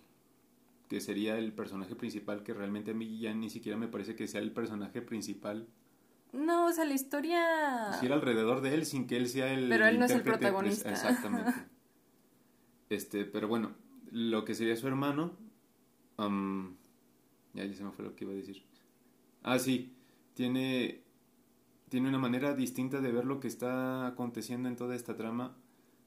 que 0.89 1.01
sería 1.01 1.39
el 1.39 1.53
personaje 1.53 1.95
principal, 1.95 2.43
que 2.43 2.53
realmente 2.53 2.91
a 2.91 2.93
mí 2.93 3.17
ya 3.17 3.33
ni 3.33 3.49
siquiera 3.49 3.75
me 3.75 3.87
parece 3.87 4.15
que 4.15 4.27
sea 4.27 4.41
el 4.41 4.51
personaje 4.51 5.01
principal. 5.01 5.67
No, 6.33 6.67
o 6.67 6.71
sea, 6.71 6.85
la 6.85 6.93
historia... 6.93 7.93
Gira 7.99 8.13
alrededor 8.13 8.61
de 8.61 8.75
él 8.75 8.85
sin 8.85 9.07
que 9.07 9.17
él 9.17 9.27
sea 9.27 9.51
el... 9.51 9.67
Pero 9.69 9.87
él 9.87 9.97
no 9.97 10.05
es 10.05 10.11
el 10.11 10.21
protagonista. 10.21 10.91
Exactamente. 10.91 11.51
este, 12.91 13.25
pero 13.25 13.47
bueno, 13.47 13.71
lo 14.11 14.45
que 14.45 14.53
sería 14.53 14.75
su 14.75 14.87
hermano 14.87 15.48
ya, 17.53 17.65
ya 17.65 17.73
se 17.73 17.83
me 17.83 17.91
fue 17.91 18.05
lo 18.05 18.15
que 18.15 18.25
iba 18.25 18.33
a 18.33 18.37
decir. 18.37 18.63
Ah, 19.43 19.59
sí, 19.59 19.93
tiene, 20.33 21.01
tiene 21.89 22.09
una 22.09 22.17
manera 22.17 22.53
distinta 22.53 23.01
de 23.01 23.11
ver 23.11 23.25
lo 23.25 23.39
que 23.39 23.47
está 23.47 24.07
aconteciendo 24.07 24.67
en 24.69 24.75
toda 24.75 24.95
esta 24.95 25.15
trama, 25.15 25.55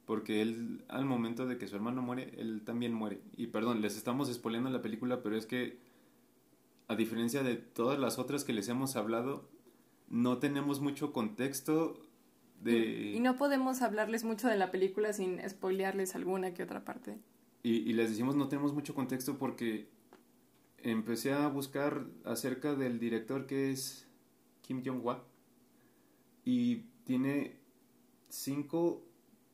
porque 0.07 0.42
él, 0.42 0.85
al 0.88 1.04
momento 1.04 1.47
de 1.47 1.59
que 1.59 1.69
su 1.69 1.76
hermano 1.76 2.02
muere, 2.02 2.33
él 2.37 2.62
también 2.64 2.92
muere. 2.92 3.21
Y 3.37 3.49
perdón, 3.49 3.81
les 3.81 3.97
estamos 3.97 4.33
spoileando 4.33 4.71
la 4.71 4.83
película, 4.83 5.23
pero 5.23 5.37
es 5.37 5.47
que, 5.47 5.78
a 6.88 6.97
diferencia 6.97 7.42
de 7.42 7.57
todas 7.57 7.99
las 7.99 8.19
otras 8.19 8.45
que 8.45 8.52
les 8.52 8.69
hemos 8.69 8.97
hablado, 8.97 9.49
no 10.09 10.38
tenemos 10.38 10.81
mucho 10.81 11.12
contexto 11.12 12.00
de... 12.62 13.12
Y 13.14 13.21
no 13.21 13.37
podemos 13.37 13.83
hablarles 13.83 14.25
mucho 14.25 14.49
de 14.49 14.57
la 14.57 14.71
película 14.71 15.12
sin 15.12 15.40
spoilearles 15.49 16.14
alguna 16.14 16.52
que 16.52 16.62
otra 16.62 16.85
parte. 16.85 17.19
Y, 17.62 17.76
y 17.76 17.92
les 17.92 18.11
decimos 18.11 18.37
no 18.37 18.49
tenemos 18.49 18.75
mucho 18.75 18.95
contexto 18.95 19.38
porque 19.38 19.88
empecé 20.83 21.33
a 21.33 21.49
buscar 21.49 22.07
acerca 22.25 22.75
del 22.75 22.99
director 22.99 23.47
que 23.47 23.71
es 23.71 24.07
Kim 24.62 24.83
Jong-wa 24.85 25.25
y 26.45 26.85
tiene 27.05 27.57
cinco 28.29 29.05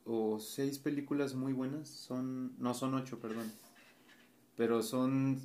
o 0.05 0.39
seis 0.41 0.79
películas 0.79 1.35
muy 1.35 1.53
buenas, 1.53 1.89
son 1.89 2.55
no 2.59 2.75
son 2.75 2.95
ocho, 2.95 3.19
perdón. 3.21 3.51
pero 4.57 4.83
son 4.83 5.39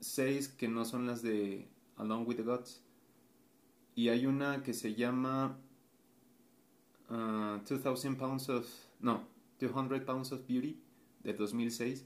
seis 0.00 0.48
que 0.48 0.68
no 0.68 0.84
son 0.84 1.06
las 1.06 1.22
de 1.22 1.68
Along 1.96 2.26
with 2.26 2.36
the 2.36 2.42
Gods. 2.42 2.82
Y 3.94 4.10
hay 4.10 4.26
una 4.26 4.62
que 4.62 4.74
se 4.74 4.94
llama 4.94 5.58
uh, 7.10 7.58
2000 7.68 8.16
Pounds 8.16 8.48
of... 8.48 8.66
No, 9.00 9.26
200 9.58 10.02
Pounds 10.02 10.32
of 10.32 10.46
Beauty 10.46 10.80
de 11.24 11.32
2006, 11.32 12.04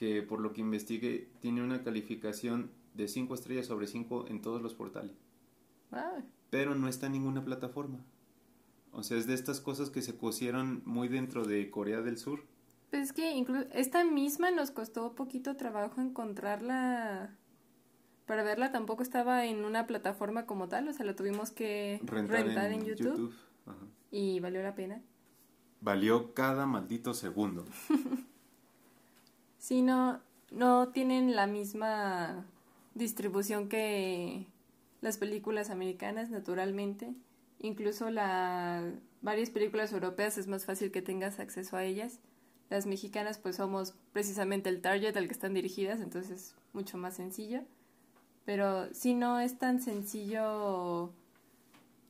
que 0.00 0.22
por 0.22 0.40
lo 0.40 0.54
que 0.54 0.62
investigué 0.62 1.28
tiene 1.40 1.62
una 1.62 1.82
calificación 1.84 2.70
de 2.94 3.06
5 3.06 3.34
estrellas 3.34 3.66
sobre 3.66 3.86
5 3.86 4.28
en 4.28 4.40
todos 4.40 4.62
los 4.62 4.72
portales. 4.72 5.12
Pero 6.48 6.74
no 6.74 6.88
está 6.88 7.06
en 7.06 7.12
ninguna 7.12 7.44
plataforma. 7.44 8.02
O 8.92 9.02
sea, 9.02 9.18
es 9.18 9.26
de 9.26 9.34
estas 9.34 9.60
cosas 9.60 9.90
que 9.90 10.00
se 10.00 10.16
cosieron 10.16 10.80
muy 10.86 11.08
dentro 11.08 11.44
de 11.44 11.70
Corea 11.70 12.00
del 12.00 12.16
Sur. 12.16 12.44
Pues 12.88 13.02
es 13.02 13.12
que 13.12 13.32
incluso 13.32 13.68
esta 13.74 14.02
misma 14.02 14.50
nos 14.50 14.70
costó 14.70 15.14
poquito 15.14 15.56
trabajo 15.56 16.00
encontrarla 16.00 17.36
para 18.24 18.42
verla. 18.42 18.72
Tampoco 18.72 19.02
estaba 19.02 19.44
en 19.44 19.66
una 19.66 19.86
plataforma 19.86 20.46
como 20.46 20.68
tal, 20.68 20.88
o 20.88 20.94
sea, 20.94 21.04
la 21.04 21.14
tuvimos 21.14 21.50
que 21.50 22.00
rentar, 22.04 22.72
en, 22.72 22.86
YouTube. 22.86 23.34
Y 24.10 24.40
valió 24.40 24.62
la 24.62 24.74
pena. 24.74 25.02
Valió 25.82 26.32
cada 26.32 26.64
maldito 26.64 27.12
segundo. 27.12 27.66
sí, 29.60 29.82
no, 29.82 30.20
no 30.50 30.88
tienen 30.88 31.36
la 31.36 31.46
misma 31.46 32.44
distribución 32.94 33.68
que 33.68 34.46
las 35.00 35.18
películas 35.18 35.70
americanas, 35.70 36.30
naturalmente. 36.30 37.14
Incluso 37.60 38.10
la 38.10 38.92
varias 39.22 39.50
películas 39.50 39.92
europeas 39.92 40.38
es 40.38 40.46
más 40.48 40.64
fácil 40.64 40.90
que 40.90 41.02
tengas 41.02 41.38
acceso 41.38 41.76
a 41.76 41.84
ellas. 41.84 42.18
Las 42.70 42.86
mexicanas 42.86 43.38
pues 43.38 43.56
somos 43.56 43.94
precisamente 44.12 44.68
el 44.68 44.80
target 44.80 45.16
al 45.16 45.26
que 45.26 45.34
están 45.34 45.54
dirigidas, 45.54 46.00
entonces 46.00 46.30
es 46.30 46.54
mucho 46.72 46.98
más 46.98 47.14
sencillo. 47.14 47.62
Pero 48.44 48.92
si 48.94 49.14
no 49.14 49.40
es 49.40 49.58
tan 49.58 49.80
sencillo 49.80 51.12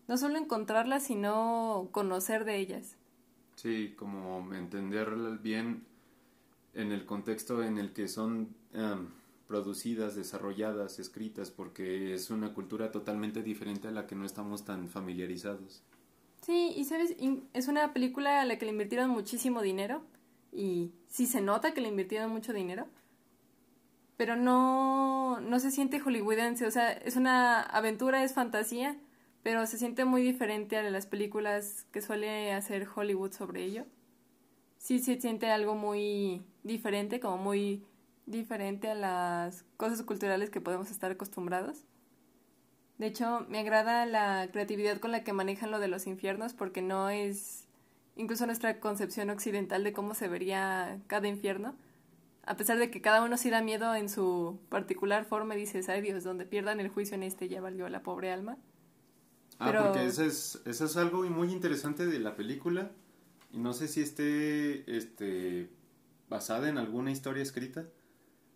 no 0.07 0.17
solo 0.17 0.39
encontrarlas, 0.39 1.05
sino 1.05 1.89
conocer 1.93 2.45
de 2.45 2.57
ellas. 2.57 2.97
Sí, 3.55 3.95
como 3.97 4.53
entenderlas 4.55 5.43
bien 5.43 5.85
en 6.75 6.93
el 6.93 7.07
contexto 7.07 7.63
en 7.63 7.79
el 7.79 7.93
que 7.93 8.09
son 8.09 8.55
em, 8.73 9.09
producidas, 9.47 10.15
desarrolladas, 10.15 10.99
escritas, 10.99 11.51
porque 11.51 12.15
es 12.15 12.31
una 12.31 12.55
cultura 12.55 12.93
totalmente 12.93 13.43
diferente 13.43 13.89
a 13.89 13.91
la 13.91 14.07
que 14.07 14.15
no 14.15 14.25
estamos 14.25 14.65
tan 14.65 14.89
familiarizados. 14.89 15.83
Sí, 16.43 16.73
y 16.77 16.85
sabes, 16.85 17.17
es 17.53 17.69
una 17.69 17.93
película 17.93 18.41
a 18.41 18.45
la 18.45 18.59
que 18.59 18.65
le 18.65 18.73
invirtieron 18.73 19.11
muchísimo 19.11 19.61
dinero 19.61 20.03
y 20.53 20.93
sí 21.09 21.27
se 21.27 21.41
nota 21.41 21.75
que 21.75 21.81
le 21.81 21.89
invirtieron 21.89 22.31
mucho 22.31 22.53
dinero, 22.53 22.87
pero 24.17 24.37
no, 24.37 25.41
no 25.41 25.61
se 25.61 25.71
siente 25.71 26.01
hollywoodense, 26.01 26.67
o 26.67 26.71
sea, 26.71 26.93
es 26.93 27.17
una 27.17 27.61
aventura, 27.63 28.23
es 28.23 28.35
fantasía, 28.35 28.97
pero 29.43 29.67
se 29.67 29.79
siente 29.79 30.05
muy 30.05 30.23
diferente 30.23 30.77
a 30.77 30.83
las 30.91 31.07
películas 31.07 31.87
que 31.91 32.03
suele 32.03 32.53
hacer 32.53 32.87
Hollywood 32.95 33.33
sobre 33.33 33.65
ello. 33.65 33.87
Sí 34.79 34.99
se 34.99 35.21
siente 35.21 35.51
algo 35.51 35.75
muy 35.75 36.43
diferente, 36.63 37.21
como 37.21 37.39
muy 37.39 37.85
diferente 38.27 38.89
a 38.89 38.95
las 38.95 39.65
cosas 39.77 40.03
culturales 40.03 40.51
que 40.51 40.61
podemos 40.61 40.91
estar 40.91 41.11
acostumbrados. 41.11 41.85
De 42.99 43.07
hecho, 43.07 43.47
me 43.49 43.61
agrada 43.61 44.05
la 44.07 44.49
creatividad 44.53 44.99
con 44.99 45.11
la 45.11 45.25
que 45.25 45.33
manejan 45.33 45.71
lo 45.71 45.79
de 45.79 45.89
los 45.89 46.07
infiernos 46.07 46.53
porque 46.53 46.83
no 46.83 47.09
es 47.09 47.65
incluso 48.17 48.45
nuestra 48.47 48.79
concepción 48.79 49.31
occidental 49.31 49.83
de 49.85 49.93
cómo 49.93 50.15
se 50.15 50.29
vería 50.29 51.01
cada 51.07 51.27
infierno. 51.27 51.75
A 52.45 52.57
pesar 52.57 52.79
de 52.79 52.91
que 52.91 53.01
cada 53.01 53.23
uno 53.23 53.37
sí 53.37 53.49
da 53.49 53.63
miedo 53.63 53.95
en 53.95 54.09
su 54.09 54.59
particular 54.69 55.25
forma, 55.25 55.55
dices, 55.55 55.89
ay 55.89 56.03
Dios, 56.03 56.25
donde 56.25 56.45
pierdan 56.45 56.81
el 56.81 56.89
juicio 56.89 57.15
en 57.15 57.23
este 57.23 57.49
ya 57.49 57.61
valió 57.61 57.89
la 57.89 58.03
pobre 58.03 58.33
alma. 58.33 58.59
Ah, 59.59 59.73
porque 59.73 60.07
eso 60.07 60.25
es, 60.25 60.61
eso 60.65 60.85
es 60.87 60.97
algo 60.97 61.23
muy 61.25 61.53
interesante 61.53 62.07
de 62.07 62.19
la 62.19 62.37
película. 62.37 62.91
Y 63.53 63.59
no 63.59 63.73
sé 63.73 63.89
si 63.89 64.01
esté 64.01 64.97
este, 64.97 65.71
basada 66.31 66.71
en 66.71 66.79
alguna 66.79 67.11
historia 67.11 67.43
escrita, 67.43 67.85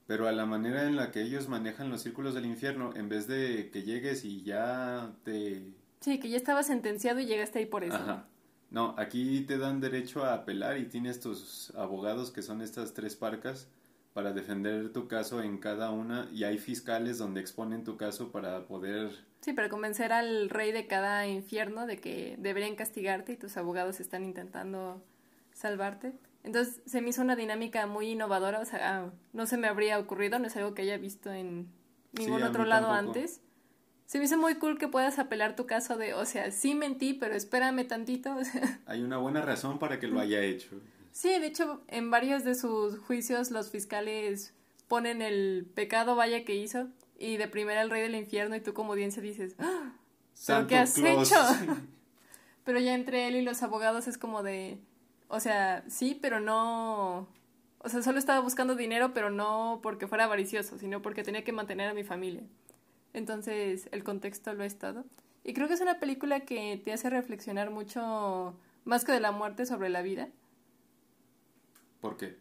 pero 0.06 0.26
a 0.26 0.32
la 0.32 0.46
manera 0.46 0.86
en 0.86 0.96
la 0.96 1.10
que 1.10 1.20
ellos 1.20 1.48
manejan 1.48 1.90
los 1.90 2.00
círculos 2.02 2.34
del 2.34 2.46
infierno, 2.46 2.94
en 2.94 3.10
vez 3.10 3.26
de 3.26 3.70
que 3.70 3.82
llegues 3.82 4.24
y 4.24 4.42
ya 4.42 5.12
te... 5.24 5.74
Sí, 6.00 6.20
que 6.20 6.30
ya 6.30 6.36
estaba 6.38 6.62
sentenciado 6.62 7.20
y 7.20 7.26
llegaste 7.26 7.58
ahí 7.58 7.66
por 7.66 7.84
eso. 7.84 7.96
Ajá. 7.96 8.28
No, 8.70 8.94
aquí 8.98 9.42
te 9.42 9.58
dan 9.58 9.80
derecho 9.80 10.24
a 10.24 10.34
apelar 10.34 10.78
y 10.78 10.86
tienes 10.86 11.20
tus 11.20 11.72
abogados 11.76 12.30
que 12.30 12.42
son 12.42 12.60
estas 12.60 12.94
tres 12.94 13.14
parcas 13.14 13.68
para 14.12 14.32
defender 14.32 14.92
tu 14.92 15.08
caso 15.08 15.42
en 15.42 15.58
cada 15.58 15.90
una 15.90 16.28
y 16.32 16.44
hay 16.44 16.58
fiscales 16.58 17.18
donde 17.18 17.40
exponen 17.40 17.84
tu 17.84 17.96
caso 17.96 18.30
para 18.30 18.66
poder... 18.66 19.10
Sí, 19.40 19.52
para 19.52 19.68
convencer 19.68 20.12
al 20.12 20.48
rey 20.48 20.72
de 20.72 20.86
cada 20.86 21.26
infierno 21.26 21.86
de 21.86 21.98
que 21.98 22.36
deberían 22.38 22.76
castigarte 22.76 23.32
y 23.32 23.36
tus 23.36 23.56
abogados 23.56 24.00
están 24.00 24.24
intentando 24.24 25.02
salvarte. 25.52 26.12
Entonces 26.44 26.82
se 26.84 27.00
me 27.00 27.08
hizo 27.08 27.22
una 27.22 27.36
dinámica 27.36 27.86
muy 27.86 28.10
innovadora, 28.10 28.60
o 28.60 28.64
sea, 28.66 29.10
no 29.32 29.46
se 29.46 29.56
me 29.56 29.66
habría 29.66 29.98
ocurrido, 29.98 30.38
no 30.38 30.46
es 30.46 30.56
algo 30.56 30.74
que 30.74 30.82
haya 30.82 30.98
visto 30.98 31.32
en 31.32 31.68
ningún 32.12 32.42
otro 32.42 32.66
lado 32.66 32.92
antes. 32.92 33.40
Se 34.04 34.18
me 34.18 34.26
hizo 34.26 34.36
muy 34.36 34.56
cool 34.56 34.78
que 34.78 34.86
puedas 34.86 35.18
apelar 35.18 35.56
tu 35.56 35.66
caso 35.66 35.96
de, 35.96 36.12
o 36.12 36.26
sea, 36.26 36.50
sí 36.50 36.74
mentí, 36.74 37.14
pero 37.14 37.34
espérame 37.34 37.88
tantito. 37.88 38.36
Hay 38.86 39.02
una 39.02 39.16
buena 39.16 39.40
razón 39.40 39.78
para 39.78 39.98
que 39.98 40.06
lo 40.06 40.20
haya 40.20 40.42
hecho. 40.42 40.78
Sí, 41.12 41.30
de 41.30 41.46
hecho, 41.46 41.82
en 41.88 42.10
varios 42.10 42.44
de 42.44 42.54
sus 42.54 42.98
juicios 42.98 43.50
los 43.50 43.70
fiscales 43.70 44.52
ponen 44.86 45.22
el 45.22 45.66
pecado 45.74 46.14
vaya 46.14 46.44
que 46.44 46.54
hizo 46.54 46.88
y 47.18 47.38
de 47.38 47.48
primera 47.48 47.80
el 47.80 47.88
rey 47.88 48.02
del 48.02 48.14
infierno 48.14 48.54
y 48.54 48.60
tú 48.60 48.74
como 48.74 48.92
audiencia 48.92 49.22
dices, 49.22 49.54
¡Ah! 49.58 49.94
¿pero 50.46 50.66
qué 50.66 50.76
has 50.76 50.98
hecho? 50.98 51.36
pero 52.64 52.80
ya 52.80 52.94
entre 52.94 53.28
él 53.28 53.36
y 53.36 53.42
los 53.42 53.62
abogados 53.62 54.08
es 54.08 54.18
como 54.18 54.42
de, 54.42 54.78
o 55.28 55.40
sea, 55.40 55.84
sí, 55.88 56.18
pero 56.20 56.40
no. 56.40 57.28
O 57.78 57.88
sea, 57.88 58.02
solo 58.02 58.18
estaba 58.18 58.40
buscando 58.40 58.74
dinero, 58.76 59.12
pero 59.12 59.30
no 59.30 59.80
porque 59.82 60.06
fuera 60.06 60.24
avaricioso, 60.24 60.78
sino 60.78 61.02
porque 61.02 61.22
tenía 61.22 61.44
que 61.44 61.52
mantener 61.52 61.88
a 61.88 61.94
mi 61.94 62.04
familia. 62.04 62.42
Entonces, 63.12 63.88
el 63.92 64.04
contexto 64.04 64.54
lo 64.54 64.62
ha 64.62 64.66
estado. 64.66 65.04
Y 65.44 65.52
creo 65.52 65.68
que 65.68 65.74
es 65.74 65.80
una 65.80 66.00
película 66.00 66.40
que 66.40 66.80
te 66.82 66.92
hace 66.92 67.10
reflexionar 67.10 67.70
mucho, 67.70 68.54
más 68.84 69.04
que 69.04 69.12
de 69.12 69.20
la 69.20 69.32
muerte, 69.32 69.66
sobre 69.66 69.90
la 69.90 70.02
vida. 70.02 70.28
¿Por 72.00 72.16
qué? 72.16 72.38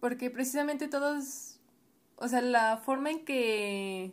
Porque 0.00 0.30
precisamente 0.30 0.88
todos. 0.88 1.58
O 2.16 2.28
sea, 2.28 2.40
la 2.40 2.78
forma 2.78 3.10
en 3.10 3.24
que 3.24 4.12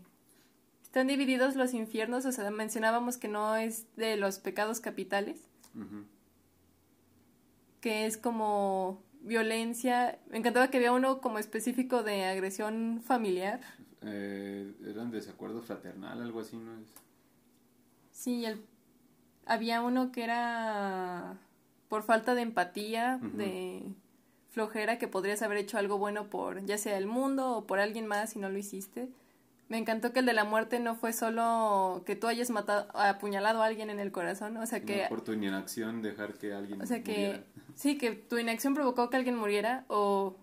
están 0.84 1.08
divididos 1.08 1.56
los 1.56 1.74
infiernos, 1.74 2.26
o 2.26 2.32
sea, 2.32 2.50
mencionábamos 2.52 3.18
que 3.18 3.28
no 3.28 3.56
es 3.56 3.86
de 3.96 4.16
los 4.18 4.40
pecados 4.40 4.80
capitales 4.80 5.42
que 7.84 8.06
es 8.06 8.16
como 8.16 9.04
violencia. 9.20 10.18
Me 10.30 10.38
encantaba 10.38 10.70
que 10.70 10.78
había 10.78 10.94
uno 10.94 11.20
como 11.20 11.38
específico 11.38 12.02
de 12.02 12.24
agresión 12.24 13.02
familiar. 13.04 13.60
Eh, 14.02 14.74
eran 14.88 15.12
desacuerdo 15.12 15.62
fraternal, 15.62 16.22
algo 16.22 16.40
así, 16.40 16.56
¿no 16.56 16.80
es? 16.80 16.88
Sí, 18.14 18.46
el, 18.46 18.64
había 19.46 19.82
uno 19.82 20.14
que 20.14 20.24
era 20.24 21.38
por 21.90 22.04
falta 22.04 22.36
de 22.36 22.44
empatía, 22.44 23.20
de 23.22 23.84
flojera, 24.50 24.98
que 24.98 25.10
podrías 25.10 25.42
haber 25.42 25.58
hecho 25.58 25.78
algo 25.78 25.98
bueno 25.98 26.30
por 26.30 26.64
ya 26.64 26.78
sea 26.78 26.98
el 26.98 27.06
mundo 27.06 27.58
o 27.58 27.68
por 27.68 27.80
alguien 27.80 28.08
más 28.08 28.38
y 28.38 28.40
no 28.40 28.50
lo 28.50 28.58
hiciste. 28.58 29.10
Me 29.70 29.78
encantó 29.78 30.14
que 30.14 30.20
el 30.20 30.26
de 30.26 30.34
la 30.34 30.44
muerte 30.44 30.80
no 30.80 30.96
fue 30.96 31.14
solo 31.14 32.04
que 32.06 32.16
tú 32.16 32.28
hayas 32.28 32.50
matado, 32.50 32.88
apuñalado 32.98 33.64
a 33.64 33.66
alguien 33.66 33.90
en 33.90 34.00
el 34.00 34.12
corazón, 34.12 34.58
o 34.58 34.66
sea 34.66 34.82
que... 34.82 35.06
por 35.10 35.24
tu 35.24 35.34
inacción 35.34 36.02
dejar 36.02 36.34
que 36.34 36.54
alguien 36.54 36.82
O 36.82 36.86
sea 36.86 37.02
que, 37.02 37.44
sí, 37.76 37.98
que 37.98 38.12
tu 38.12 38.38
inacción 38.38 38.74
provocó 38.74 39.10
que 39.10 39.18
alguien 39.18 39.36
muriera 39.36 39.86
o 39.88 40.36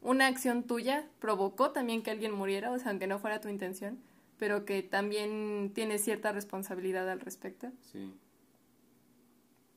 una 0.00 0.26
acción 0.26 0.64
tuya 0.64 1.06
provocó 1.18 1.70
también 1.70 2.02
que 2.02 2.10
alguien 2.10 2.32
muriera, 2.32 2.70
o 2.70 2.78
sea, 2.78 2.90
aunque 2.90 3.06
no 3.06 3.18
fuera 3.18 3.40
tu 3.40 3.48
intención, 3.48 3.98
pero 4.38 4.64
que 4.64 4.82
también 4.82 5.72
tienes 5.74 6.02
cierta 6.02 6.32
responsabilidad 6.32 7.08
al 7.08 7.20
respecto. 7.20 7.70
Sí. 7.92 8.12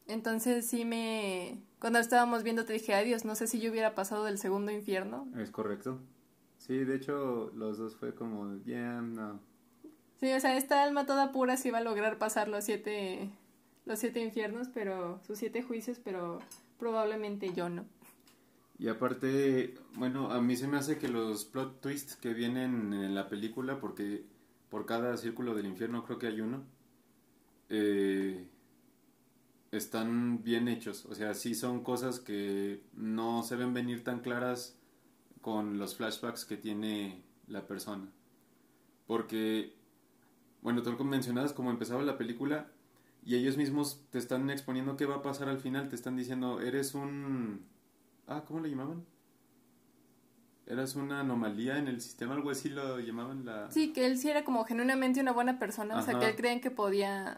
Entonces 0.07 0.65
sí 0.65 0.85
me... 0.85 1.61
Cuando 1.79 1.99
estábamos 1.99 2.43
viendo 2.43 2.65
te 2.65 2.73
dije, 2.73 2.93
ay 2.93 3.05
Dios, 3.05 3.25
no 3.25 3.35
sé 3.35 3.47
si 3.47 3.59
yo 3.59 3.69
hubiera 3.71 3.93
pasado 3.93 4.23
del 4.23 4.37
segundo 4.37 4.71
infierno. 4.71 5.27
Es 5.37 5.51
correcto. 5.51 5.99
Sí, 6.67 6.83
de 6.83 6.95
hecho, 6.95 7.51
los 7.55 7.77
dos 7.77 7.95
fue 7.95 8.13
como, 8.13 8.45
bien, 8.57 9.15
no. 9.15 9.39
Sí, 10.19 10.31
o 10.33 10.39
sea, 10.39 10.57
esta 10.57 10.83
alma 10.83 11.05
toda 11.05 11.31
pura 11.31 11.55
sí 11.55 11.71
va 11.71 11.77
a 11.77 11.83
lograr 11.83 12.17
pasar 12.17 12.49
los 12.49 12.65
siete, 12.65 13.29
los 13.85 13.99
siete 13.99 14.19
infiernos, 14.19 14.67
pero, 14.73 15.21
sus 15.25 15.37
siete 15.37 15.63
juicios, 15.63 15.99
pero 16.03 16.39
probablemente 16.77 17.53
yo 17.53 17.69
no. 17.69 17.85
Y 18.79 18.89
aparte, 18.89 19.75
bueno, 19.95 20.31
a 20.31 20.41
mí 20.41 20.55
se 20.57 20.67
me 20.67 20.77
hace 20.77 20.97
que 20.97 21.07
los 21.07 21.45
plot 21.45 21.79
twists 21.81 22.15
que 22.15 22.33
vienen 22.33 22.93
en 22.93 23.15
la 23.15 23.29
película, 23.29 23.79
porque 23.79 24.25
por 24.69 24.85
cada 24.85 25.15
círculo 25.17 25.55
del 25.55 25.67
infierno 25.67 26.03
creo 26.03 26.19
que 26.19 26.27
hay 26.27 26.41
uno, 26.41 26.63
eh, 27.69 28.45
están 29.71 30.43
bien 30.43 30.67
hechos. 30.67 31.05
O 31.05 31.15
sea, 31.15 31.33
sí 31.33 31.55
son 31.55 31.83
cosas 31.83 32.19
que 32.19 32.81
no 32.93 33.43
se 33.43 33.55
ven 33.55 33.73
venir 33.73 34.03
tan 34.03 34.19
claras 34.19 34.77
con 35.47 35.79
los 35.79 35.95
flashbacks 35.95 36.43
que 36.43 36.57
tiene 36.57 37.23
la 37.47 37.65
persona. 37.65 38.11
Porque, 39.05 39.73
bueno, 40.61 40.83
tú 40.83 41.01
mencionabas 41.05 41.53
como 41.53 41.71
empezaba 41.71 42.03
la 42.03 42.17
película 42.17 42.69
y 43.23 43.35
ellos 43.35 43.55
mismos 43.55 44.01
te 44.09 44.17
están 44.17 44.49
exponiendo 44.49 44.97
qué 44.97 45.05
va 45.05 45.15
a 45.15 45.21
pasar 45.21 45.47
al 45.47 45.59
final, 45.59 45.87
te 45.87 45.95
están 45.95 46.17
diciendo, 46.17 46.59
eres 46.59 46.95
un... 46.95 47.65
Ah, 48.27 48.43
¿cómo 48.45 48.59
le 48.59 48.71
llamaban? 48.71 49.05
Eras 50.65 50.95
una 50.95 51.21
anomalía 51.21 51.77
en 51.77 51.87
el 51.87 52.01
sistema, 52.01 52.33
algo 52.33 52.49
así 52.49 52.67
lo 52.67 52.99
llamaban 52.99 53.45
la... 53.45 53.71
Sí, 53.71 53.93
que 53.93 54.05
él 54.05 54.17
sí 54.17 54.29
era 54.29 54.43
como 54.43 54.65
genuinamente 54.65 55.21
una 55.21 55.31
buena 55.31 55.59
persona, 55.59 55.97
o 55.97 56.01
sea, 56.01 56.19
que 56.19 56.25
él 56.27 56.35
creen 56.35 56.59
que 56.59 56.71
podía... 56.71 57.37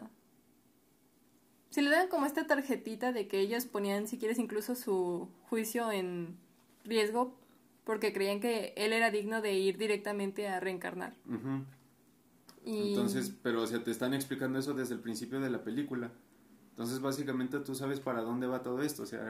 Si 1.70 1.80
le 1.80 1.90
dan 1.90 2.08
como 2.08 2.26
esta 2.26 2.48
tarjetita 2.48 3.12
de 3.12 3.28
que 3.28 3.38
ellos 3.38 3.66
ponían, 3.66 4.08
si 4.08 4.18
quieres, 4.18 4.40
incluso 4.40 4.74
su 4.74 5.28
juicio 5.48 5.92
en 5.92 6.36
riesgo 6.82 7.39
porque 7.90 8.12
creían 8.12 8.38
que 8.38 8.72
él 8.76 8.92
era 8.92 9.10
digno 9.10 9.42
de 9.42 9.54
ir 9.54 9.76
directamente 9.76 10.46
a 10.46 10.60
reencarnar. 10.60 11.12
Entonces, 12.64 13.34
pero 13.42 13.62
o 13.62 13.66
sea, 13.66 13.82
te 13.82 13.90
están 13.90 14.14
explicando 14.14 14.60
eso 14.60 14.74
desde 14.74 14.94
el 14.94 15.00
principio 15.00 15.40
de 15.40 15.50
la 15.50 15.64
película. 15.64 16.12
Entonces, 16.68 17.00
básicamente 17.00 17.58
tú 17.58 17.74
sabes 17.74 17.98
para 17.98 18.20
dónde 18.20 18.46
va 18.46 18.62
todo 18.62 18.80
esto. 18.80 19.02
O 19.02 19.06
sea, 19.06 19.26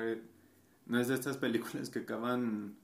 no 0.84 1.00
es 1.00 1.08
de 1.08 1.14
estas 1.14 1.38
películas 1.38 1.88
que 1.88 2.00
acaban 2.00 2.76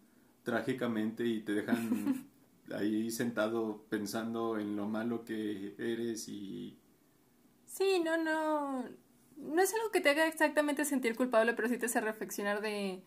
trágicamente 0.44 1.26
y 1.26 1.40
te 1.42 1.52
dejan 1.52 2.26
ahí 2.74 3.10
sentado 3.10 3.84
pensando 3.90 4.58
en 4.58 4.76
lo 4.76 4.86
malo 4.86 5.26
que 5.26 5.74
eres 5.76 6.26
y... 6.26 6.78
Sí, 7.66 8.00
no, 8.02 8.16
no. 8.16 8.82
No 9.36 9.60
es 9.60 9.74
algo 9.74 9.90
que 9.90 10.00
te 10.00 10.08
haga 10.08 10.26
exactamente 10.26 10.86
sentir 10.86 11.16
culpable, 11.16 11.52
pero 11.52 11.68
sí 11.68 11.76
te 11.76 11.84
hace 11.84 12.00
reflexionar 12.00 12.62
de 12.62 13.02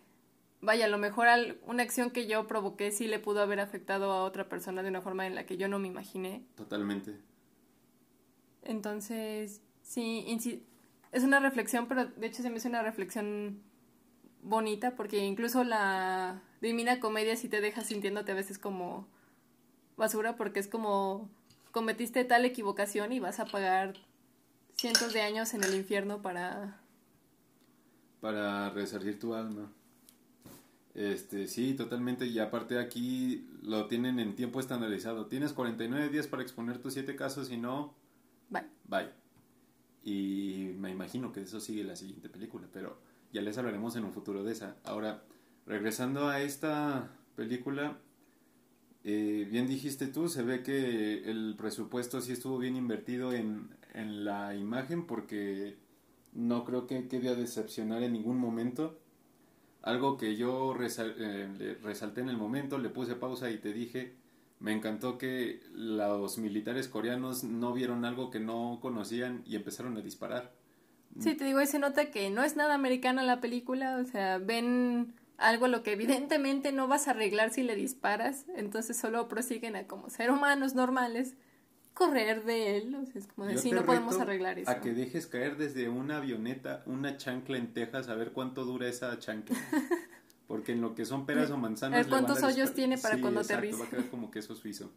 vaya, 0.61 0.85
a 0.85 0.89
lo 0.89 0.97
mejor 0.97 1.27
una 1.65 1.83
acción 1.83 2.11
que 2.11 2.27
yo 2.27 2.47
provoqué 2.47 2.91
sí 2.91 3.07
le 3.07 3.19
pudo 3.19 3.41
haber 3.41 3.59
afectado 3.59 4.11
a 4.11 4.23
otra 4.23 4.49
persona 4.49 4.83
de 4.83 4.89
una 4.89 5.01
forma 5.01 5.25
en 5.27 5.35
la 5.35 5.45
que 5.45 5.57
yo 5.57 5.67
no 5.67 5.79
me 5.79 5.87
imaginé. 5.87 6.45
Totalmente. 6.55 7.17
Entonces, 8.63 9.61
sí, 9.81 10.25
es 11.11 11.23
una 11.23 11.39
reflexión, 11.39 11.87
pero 11.87 12.05
de 12.05 12.27
hecho 12.27 12.41
se 12.41 12.49
me 12.49 12.57
hace 12.57 12.67
una 12.67 12.83
reflexión 12.83 13.61
bonita 14.41 14.95
porque 14.95 15.17
incluso 15.25 15.63
la 15.63 16.41
Divina 16.61 16.99
Comedia 16.99 17.35
sí 17.35 17.49
te 17.49 17.61
deja 17.61 17.83
sintiéndote 17.83 18.31
a 18.31 18.35
veces 18.35 18.59
como 18.59 19.07
basura 19.97 20.35
porque 20.35 20.59
es 20.59 20.67
como 20.67 21.29
cometiste 21.71 22.23
tal 22.25 22.45
equivocación 22.45 23.11
y 23.11 23.19
vas 23.19 23.39
a 23.39 23.45
pagar 23.45 23.95
cientos 24.75 25.13
de 25.13 25.21
años 25.21 25.53
en 25.53 25.63
el 25.63 25.75
infierno 25.75 26.21
para... 26.21 26.81
Para 28.21 28.69
resarcir 28.71 29.19
tu 29.19 29.33
alma. 29.33 29.71
Este, 30.99 31.47
sí, 31.47 31.75
totalmente. 31.75 32.25
Y 32.25 32.39
aparte 32.39 32.77
aquí 32.77 33.47
lo 33.61 33.87
tienen 33.87 34.19
en 34.19 34.35
tiempo 34.35 34.59
estandarizado. 34.59 35.27
Tienes 35.27 35.53
49 35.53 36.09
días 36.09 36.27
para 36.27 36.43
exponer 36.43 36.79
tus 36.79 36.93
7 36.95 37.15
casos 37.15 37.49
y 37.51 37.55
no... 37.55 37.95
Bye. 38.49 38.65
Bye. 38.83 39.09
Y 40.03 40.73
me 40.77 40.91
imagino 40.91 41.31
que 41.31 41.39
eso 41.39 41.61
sigue 41.61 41.85
la 41.85 41.95
siguiente 41.95 42.27
película, 42.27 42.67
pero 42.73 42.99
ya 43.31 43.41
les 43.41 43.57
hablaremos 43.57 43.95
en 43.95 44.03
un 44.03 44.11
futuro 44.11 44.43
de 44.43 44.51
esa. 44.51 44.75
Ahora, 44.83 45.23
regresando 45.65 46.27
a 46.27 46.41
esta 46.41 47.09
película, 47.37 47.97
eh, 49.05 49.47
bien 49.49 49.67
dijiste 49.67 50.07
tú, 50.07 50.27
se 50.27 50.43
ve 50.43 50.63
que 50.63 51.29
el 51.31 51.55
presupuesto 51.57 52.19
sí 52.19 52.33
estuvo 52.33 52.57
bien 52.57 52.75
invertido 52.75 53.31
en, 53.31 53.69
en 53.93 54.25
la 54.25 54.53
imagen 54.53 55.07
porque 55.07 55.77
no 56.33 56.65
creo 56.65 56.87
que 56.87 57.07
quede 57.07 57.29
a 57.29 57.35
decepcionar 57.35 58.03
en 58.03 58.11
ningún 58.11 58.37
momento 58.37 58.99
algo 59.89 60.17
que 60.17 60.35
yo 60.35 60.75
eh, 60.79 61.77
resalté 61.83 62.21
en 62.21 62.29
el 62.29 62.37
momento, 62.37 62.77
le 62.77 62.89
puse 62.89 63.15
pausa 63.15 63.49
y 63.49 63.57
te 63.57 63.73
dije, 63.73 64.13
me 64.59 64.73
encantó 64.73 65.17
que 65.17 65.61
los 65.73 66.37
militares 66.37 66.87
coreanos 66.87 67.43
no 67.43 67.73
vieron 67.73 68.05
algo 68.05 68.29
que 68.29 68.39
no 68.39 68.79
conocían 68.81 69.43
y 69.45 69.55
empezaron 69.55 69.97
a 69.97 70.01
disparar. 70.01 70.53
Sí, 71.19 71.35
te 71.35 71.43
digo, 71.43 71.65
se 71.65 71.79
nota 71.79 72.11
que 72.11 72.29
no 72.29 72.43
es 72.43 72.55
nada 72.55 72.75
americana 72.75 73.23
la 73.23 73.41
película, 73.41 73.97
o 73.97 74.05
sea, 74.05 74.37
ven 74.37 75.15
algo 75.37 75.67
lo 75.67 75.81
que 75.81 75.93
evidentemente 75.93 76.71
no 76.71 76.87
vas 76.87 77.07
a 77.07 77.11
arreglar 77.11 77.51
si 77.51 77.63
le 77.63 77.75
disparas, 77.75 78.45
entonces 78.55 78.97
solo 78.97 79.27
prosiguen 79.27 79.75
a 79.75 79.87
como 79.87 80.09
ser 80.09 80.29
humanos 80.31 80.75
normales 80.75 81.35
correr 81.99 82.45
de 82.45 82.77
él. 82.77 82.95
O 82.95 83.05
sea, 83.05 83.21
es 83.21 83.27
como 83.27 83.45
decir, 83.45 83.75
no 83.75 83.85
podemos 83.85 84.17
arreglar 84.17 84.57
eso. 84.57 84.71
A 84.71 84.79
que 84.79 84.93
dejes 84.93 85.27
caer 85.27 85.57
desde 85.57 85.89
una 85.89 86.17
avioneta 86.17 86.81
una 86.85 87.17
chancla 87.17 87.57
en 87.57 87.73
Texas 87.73 88.07
a 88.07 88.15
ver 88.15 88.31
cuánto 88.31 88.63
dura 88.63 88.87
esa 88.87 89.19
chancla. 89.19 89.57
Porque 90.47 90.71
en 90.71 90.81
lo 90.81 90.95
que 90.95 91.05
son 91.05 91.25
peras 91.25 91.51
o 91.51 91.57
manzanas. 91.57 92.07
A 92.07 92.09
cuántos 92.09 92.41
hoyos 92.41 92.73
tiene 92.73 92.97
para 92.97 93.19
cuando 93.19 93.43
te 93.43 93.53
Va 93.53 93.59
a 93.59 93.89
quedar 93.89 94.09
como 94.09 94.31
queso 94.31 94.55
suizo. 94.55 94.91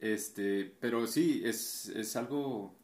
Este, 0.00 0.74
pero 0.80 1.06
sí, 1.06 1.40
es, 1.44 1.88
es 1.88 2.16
algo. 2.16 2.74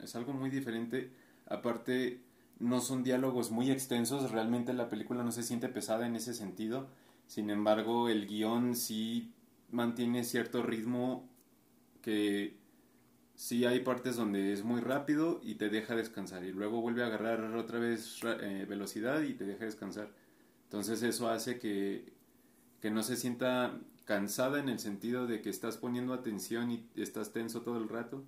Es 0.00 0.14
algo 0.14 0.32
muy 0.32 0.48
diferente. 0.48 1.10
Aparte, 1.46 2.22
no 2.60 2.80
son 2.80 3.02
diálogos 3.02 3.50
muy 3.50 3.70
extensos. 3.70 4.30
Realmente 4.30 4.72
la 4.72 4.88
película 4.88 5.24
no 5.24 5.32
se 5.32 5.42
siente 5.42 5.68
pesada 5.68 6.06
en 6.06 6.16
ese 6.16 6.32
sentido. 6.32 6.88
Sin 7.26 7.50
embargo, 7.50 8.08
el 8.08 8.26
guion 8.26 8.76
sí 8.76 9.32
mantiene 9.70 10.24
cierto 10.24 10.62
ritmo 10.62 11.28
que 12.04 12.54
sí 13.34 13.64
hay 13.64 13.80
partes 13.80 14.16
donde 14.16 14.52
es 14.52 14.62
muy 14.62 14.82
rápido 14.82 15.40
y 15.42 15.54
te 15.54 15.70
deja 15.70 15.96
descansar 15.96 16.44
y 16.44 16.52
luego 16.52 16.82
vuelve 16.82 17.02
a 17.02 17.06
agarrar 17.06 17.42
otra 17.56 17.78
vez 17.78 18.20
eh, 18.42 18.66
velocidad 18.68 19.22
y 19.22 19.32
te 19.32 19.44
deja 19.44 19.64
descansar. 19.64 20.10
Entonces 20.64 21.02
eso 21.02 21.28
hace 21.30 21.58
que, 21.58 22.12
que 22.82 22.90
no 22.90 23.02
se 23.02 23.16
sienta 23.16 23.80
cansada 24.04 24.60
en 24.60 24.68
el 24.68 24.78
sentido 24.78 25.26
de 25.26 25.40
que 25.40 25.48
estás 25.48 25.78
poniendo 25.78 26.12
atención 26.12 26.70
y 26.70 26.86
estás 26.94 27.32
tenso 27.32 27.62
todo 27.62 27.78
el 27.78 27.88
rato, 27.88 28.22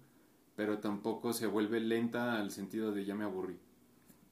pero 0.57 0.79
tampoco 0.79 1.35
se 1.35 1.47
vuelve 1.47 1.79
lenta 1.81 2.41
al 2.41 2.51
sentido 2.51 2.93
de 2.93 3.05
ya 3.05 3.15
me 3.15 3.25
aburrí. 3.25 3.59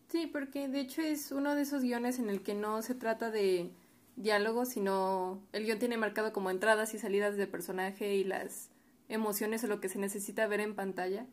Sí, 0.08 0.26
porque 0.26 0.68
de 0.68 0.80
hecho 0.80 1.02
es 1.02 1.32
uno 1.32 1.54
de 1.54 1.62
esos 1.62 1.82
guiones 1.82 2.18
en 2.18 2.30
el 2.30 2.40
que 2.42 2.54
no 2.54 2.80
se 2.80 2.94
trata 2.94 3.30
de 3.30 3.70
diálogo, 4.16 4.64
sino 4.64 5.42
el 5.52 5.64
guion 5.64 5.78
tiene 5.78 5.98
marcado 5.98 6.32
como 6.32 6.50
entradas 6.50 6.94
y 6.94 6.98
salidas 6.98 7.36
de 7.36 7.46
personaje 7.46 8.14
y 8.14 8.24
las 8.24 8.70
emociones 9.08 9.64
o 9.64 9.66
lo 9.66 9.80
que 9.80 9.88
se 9.88 9.98
necesita 9.98 10.46
ver 10.46 10.60
en 10.60 10.74
pantalla. 10.74 11.26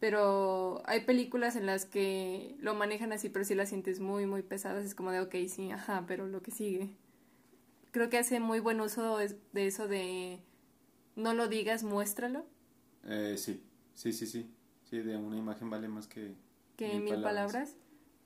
Pero 0.00 0.82
hay 0.86 1.04
películas 1.04 1.56
en 1.56 1.66
las 1.66 1.86
que 1.86 2.56
lo 2.58 2.74
manejan 2.74 3.12
así, 3.12 3.28
pero 3.28 3.44
si 3.44 3.54
las 3.54 3.68
sientes 3.68 4.00
muy, 4.00 4.26
muy 4.26 4.42
pesadas, 4.42 4.84
es 4.84 4.94
como 4.94 5.10
de, 5.10 5.20
ok, 5.20 5.34
sí, 5.48 5.70
ajá, 5.70 6.04
pero 6.06 6.26
lo 6.26 6.42
que 6.42 6.50
sigue. 6.50 6.96
Creo 7.90 8.10
que 8.10 8.18
hace 8.18 8.40
muy 8.40 8.60
buen 8.60 8.80
uso 8.80 9.18
de 9.18 9.66
eso 9.66 9.88
de 9.88 10.40
no 11.16 11.32
lo 11.34 11.48
digas, 11.48 11.84
muéstralo. 11.84 12.44
Eh, 13.04 13.36
sí, 13.38 13.62
sí, 13.94 14.12
sí, 14.12 14.26
sí. 14.26 14.50
Sí, 14.84 14.98
de 14.98 15.16
una 15.16 15.36
imagen 15.36 15.70
vale 15.70 15.88
más 15.88 16.06
que... 16.06 16.34
Que 16.76 16.98
mil, 17.00 17.22
palabras. 17.22 17.76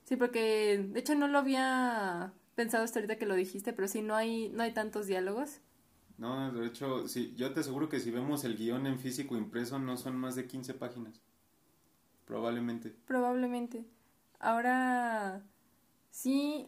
Sí, 0.05 0.15
porque 0.15 0.83
de 0.91 0.99
hecho 0.99 1.15
no 1.15 1.27
lo 1.27 1.37
había 1.37 2.33
pensado 2.55 2.83
hasta 2.83 2.99
ahorita 2.99 3.17
que 3.17 3.25
lo 3.25 3.35
dijiste, 3.35 3.73
pero 3.73 3.87
sí, 3.87 4.01
no 4.01 4.15
hay, 4.15 4.49
no 4.49 4.63
hay 4.63 4.73
tantos 4.73 5.05
diálogos. 5.05 5.61
No, 6.19 6.51
de 6.51 6.67
hecho, 6.67 7.07
sí, 7.07 7.33
yo 7.37 7.53
te 7.53 7.61
aseguro 7.61 7.87
que 7.87 8.01
si 8.01 8.11
vemos 8.11 8.43
el 8.43 8.57
guion 8.57 8.85
en 8.87 8.99
físico 8.99 9.37
impreso 9.37 9.79
no 9.79 9.95
son 9.95 10.17
más 10.17 10.35
de 10.35 10.47
15 10.47 10.73
páginas. 10.73 11.21
Probablemente. 12.25 12.93
Probablemente. 13.07 13.85
Ahora, 14.37 15.41
sí, 16.09 16.67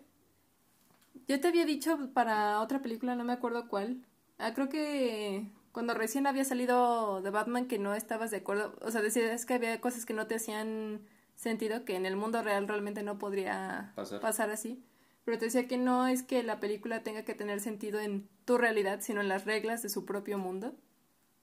yo 1.27 1.41
te 1.41 1.49
había 1.49 1.65
dicho 1.65 2.11
para 2.13 2.61
otra 2.61 2.81
película, 2.81 3.15
no 3.15 3.25
me 3.25 3.33
acuerdo 3.33 3.67
cuál. 3.67 4.05
Ah, 4.37 4.53
creo 4.53 4.69
que 4.69 5.51
cuando 5.73 5.93
recién 5.93 6.27
había 6.27 6.45
salido 6.45 7.21
de 7.21 7.29
Batman 7.29 7.67
que 7.67 7.77
no 7.77 7.93
estabas 7.93 8.31
de 8.31 8.37
acuerdo, 8.37 8.73
o 8.81 8.89
sea, 8.89 9.01
decías 9.01 9.45
que 9.45 9.55
había 9.55 9.81
cosas 9.81 10.05
que 10.05 10.13
no 10.13 10.27
te 10.27 10.35
hacían 10.35 11.01
sentido, 11.35 11.83
que 11.83 11.97
en 11.97 12.05
el 12.05 12.15
mundo 12.15 12.41
real 12.41 12.69
realmente 12.69 13.03
no 13.03 13.17
podría 13.17 13.93
pasar 14.21 14.49
así. 14.49 14.81
Pero 15.25 15.37
te 15.37 15.45
decía 15.45 15.67
que 15.67 15.77
no 15.77 16.07
es 16.07 16.23
que 16.23 16.41
la 16.41 16.59
película 16.59 17.03
tenga 17.03 17.23
que 17.23 17.35
tener 17.35 17.59
sentido 17.59 17.99
en 17.99 18.27
tu 18.51 18.57
realidad, 18.57 18.99
sino 18.99 19.21
en 19.21 19.29
las 19.29 19.45
reglas 19.45 19.81
de 19.81 19.87
su 19.87 20.03
propio 20.03 20.37
mundo. 20.37 20.75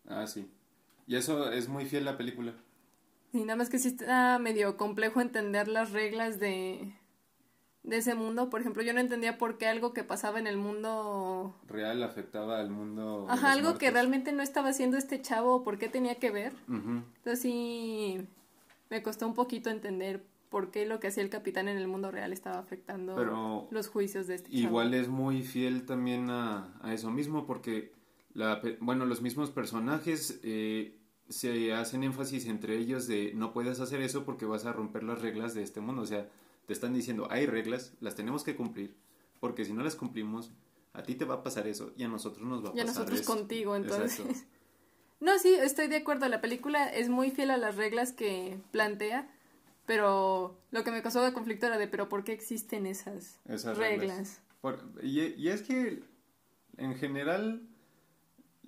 Ah, 0.07 0.27
sí. 0.27 0.47
Y 1.07 1.16
eso 1.16 1.51
es 1.51 1.66
muy 1.66 1.87
fiel 1.87 2.05
la 2.05 2.18
película. 2.18 2.53
Sí, 3.33 3.40
nada 3.44 3.57
más 3.57 3.71
que 3.71 3.79
sí 3.79 3.88
está 3.88 4.38
medio 4.38 4.77
complejo 4.77 5.23
entender 5.23 5.68
las 5.68 5.92
reglas 5.92 6.38
de, 6.38 6.92
de 7.83 7.97
ese 7.97 8.14
mundo. 8.14 8.51
Por 8.51 8.61
ejemplo, 8.61 8.83
yo 8.83 8.92
no 8.92 9.01
entendía 9.01 9.38
por 9.38 9.57
qué 9.57 9.68
algo 9.68 9.94
que 9.94 10.05
pasaba 10.05 10.38
en 10.38 10.47
el 10.47 10.59
mundo 10.59 11.57
real 11.66 12.03
afectaba 12.03 12.61
al 12.61 12.68
mundo. 12.68 13.27
Ajá, 13.31 13.53
algo 13.53 13.79
que 13.79 13.90
realmente 13.90 14.33
no 14.33 14.42
estaba 14.42 14.68
haciendo 14.68 14.99
este 14.99 15.23
chavo, 15.23 15.64
por 15.64 15.79
qué 15.79 15.88
tenía 15.88 16.16
que 16.16 16.31
ver. 16.31 16.53
Entonces 16.68 17.40
sí, 17.40 18.29
me 18.90 19.03
costó 19.03 19.27
un 19.27 19.35
poquito 19.35 19.71
entender 19.71 20.27
por 20.48 20.70
qué 20.70 20.87
lo 20.87 21.00
que 21.00 21.08
hacía 21.08 21.22
el 21.22 21.30
capitán 21.30 21.68
en 21.68 21.76
el 21.76 21.88
mundo 21.88 22.11
real 22.11 22.32
estaba 22.32 22.58
afectando 22.58 23.68
los 23.70 23.88
juicios 23.88 24.26
de 24.26 24.37
este 24.37 24.50
Igual 24.50 24.94
es 24.94 25.08
muy 25.08 25.42
fiel 25.42 25.84
también 25.84 26.30
a, 26.30 26.78
eso 26.92 27.11
mismo, 27.11 27.46
porque 27.46 27.92
la, 28.32 28.61
bueno, 28.80 29.04
los 29.04 29.22
mismos 29.22 29.50
personajes 29.50 30.40
eh, 30.42 30.98
se 31.28 31.72
hacen 31.72 32.04
énfasis 32.04 32.46
entre 32.46 32.76
ellos 32.76 33.06
de 33.06 33.32
no 33.34 33.52
puedes 33.52 33.80
hacer 33.80 34.00
eso 34.00 34.24
porque 34.24 34.46
vas 34.46 34.64
a 34.64 34.72
romper 34.72 35.02
las 35.02 35.20
reglas 35.20 35.54
de 35.54 35.62
este 35.62 35.80
mundo. 35.80 36.02
O 36.02 36.06
sea, 36.06 36.28
te 36.66 36.72
están 36.72 36.94
diciendo, 36.94 37.28
hay 37.30 37.46
reglas, 37.46 37.94
las 38.00 38.14
tenemos 38.14 38.44
que 38.44 38.56
cumplir, 38.56 38.96
porque 39.40 39.64
si 39.64 39.72
no 39.72 39.82
las 39.82 39.96
cumplimos, 39.96 40.52
a 40.92 41.02
ti 41.02 41.14
te 41.14 41.24
va 41.24 41.37
a 41.37 41.42
pasar 41.42 41.66
eso 41.66 41.92
y 41.96 42.04
a 42.04 42.08
nosotros 42.08 42.46
nos 42.46 42.64
va 42.64 42.70
a 42.70 42.72
pasar 42.72 42.78
Y 42.78 42.80
a 42.80 42.84
nosotros 42.84 43.22
contigo, 43.22 43.76
entonces. 43.76 44.20
Exacto. 44.20 44.48
No, 45.20 45.37
sí, 45.38 45.52
estoy 45.52 45.88
de 45.88 45.96
acuerdo. 45.96 46.28
La 46.28 46.40
película 46.40 46.88
es 46.88 47.08
muy 47.08 47.30
fiel 47.30 47.50
a 47.50 47.56
las 47.56 47.74
reglas 47.74 48.12
que 48.12 48.61
plantea, 48.70 49.28
pero 49.88 50.61
lo 50.70 50.85
que 50.85 50.92
me 50.92 51.03
causó 51.03 51.22
de 51.22 51.33
conflicto 51.33 51.66
era 51.66 51.79
de, 51.79 51.88
pero 51.88 52.09
¿por 52.09 52.22
qué 52.22 52.33
existen 52.33 52.87
esas, 52.87 53.40
Esas 53.48 53.77
reglas? 53.77 54.09
reglas. 54.09 54.40
Por- 54.61 54.92
y, 55.03 55.20
y 55.20 55.48
es 55.48 55.62
que 55.62 56.05
en 56.77 56.94
general 56.94 57.62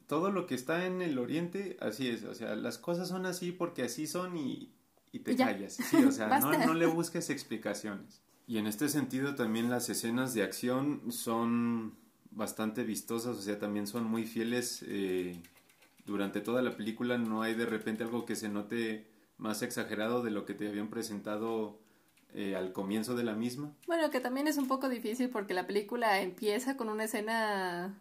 todo 0.06 0.30
lo 0.32 0.46
que 0.46 0.54
está 0.56 0.86
en 0.86 1.02
el 1.02 1.18
oriente 1.18 1.76
así 1.80 2.08
es, 2.08 2.24
o 2.24 2.34
sea, 2.34 2.56
las 2.56 2.78
cosas 2.78 3.08
son 3.08 3.26
así 3.26 3.52
porque 3.52 3.82
así 3.82 4.06
son 4.06 4.36
y, 4.36 4.72
y 5.12 5.20
te 5.20 5.36
ya. 5.36 5.46
callas. 5.46 5.74
Sí, 5.74 5.96
o 6.02 6.10
sea, 6.10 6.26
no, 6.40 6.50
no 6.52 6.74
le 6.74 6.86
busques 6.86 7.30
explicaciones. 7.30 8.22
Y 8.46 8.58
en 8.58 8.66
este 8.66 8.88
sentido 8.88 9.34
también 9.36 9.70
las 9.70 9.88
escenas 9.90 10.34
de 10.34 10.42
acción 10.42 11.12
son 11.12 11.94
bastante 12.32 12.82
vistosas, 12.82 13.36
o 13.36 13.42
sea, 13.42 13.58
también 13.58 13.86
son 13.86 14.04
muy 14.04 14.24
fieles. 14.24 14.82
eh, 14.88 15.40
durante 16.06 16.40
toda 16.40 16.62
la 16.62 16.76
película 16.76 17.18
no 17.18 17.42
hay 17.42 17.54
de 17.54 17.66
repente 17.66 18.02
algo 18.02 18.24
que 18.24 18.34
se 18.34 18.48
note 18.48 19.06
más 19.40 19.62
exagerado 19.62 20.22
de 20.22 20.30
lo 20.30 20.44
que 20.44 20.54
te 20.54 20.68
habían 20.68 20.88
presentado 20.88 21.78
eh, 22.34 22.54
al 22.54 22.72
comienzo 22.72 23.16
de 23.16 23.24
la 23.24 23.32
misma. 23.34 23.72
Bueno, 23.86 24.10
que 24.10 24.20
también 24.20 24.46
es 24.46 24.56
un 24.58 24.68
poco 24.68 24.88
difícil 24.88 25.30
porque 25.30 25.54
la 25.54 25.66
película 25.66 26.20
empieza 26.20 26.76
con 26.76 26.88
una 26.88 27.04
escena 27.04 27.98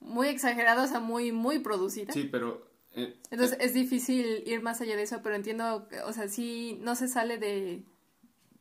muy 0.00 0.28
exagerada, 0.28 0.84
o 0.84 0.86
sea, 0.86 1.00
muy, 1.00 1.32
muy 1.32 1.58
producida. 1.58 2.12
Sí, 2.12 2.28
pero 2.30 2.66
eh, 2.92 3.18
Entonces 3.30 3.58
es 3.60 3.74
difícil 3.74 4.42
ir 4.46 4.62
más 4.62 4.80
allá 4.80 4.96
de 4.96 5.02
eso, 5.02 5.20
pero 5.22 5.34
entiendo, 5.34 5.86
o 6.06 6.12
sea, 6.12 6.28
sí, 6.28 6.78
no 6.80 6.94
se 6.94 7.08
sale 7.08 7.36
de... 7.38 7.82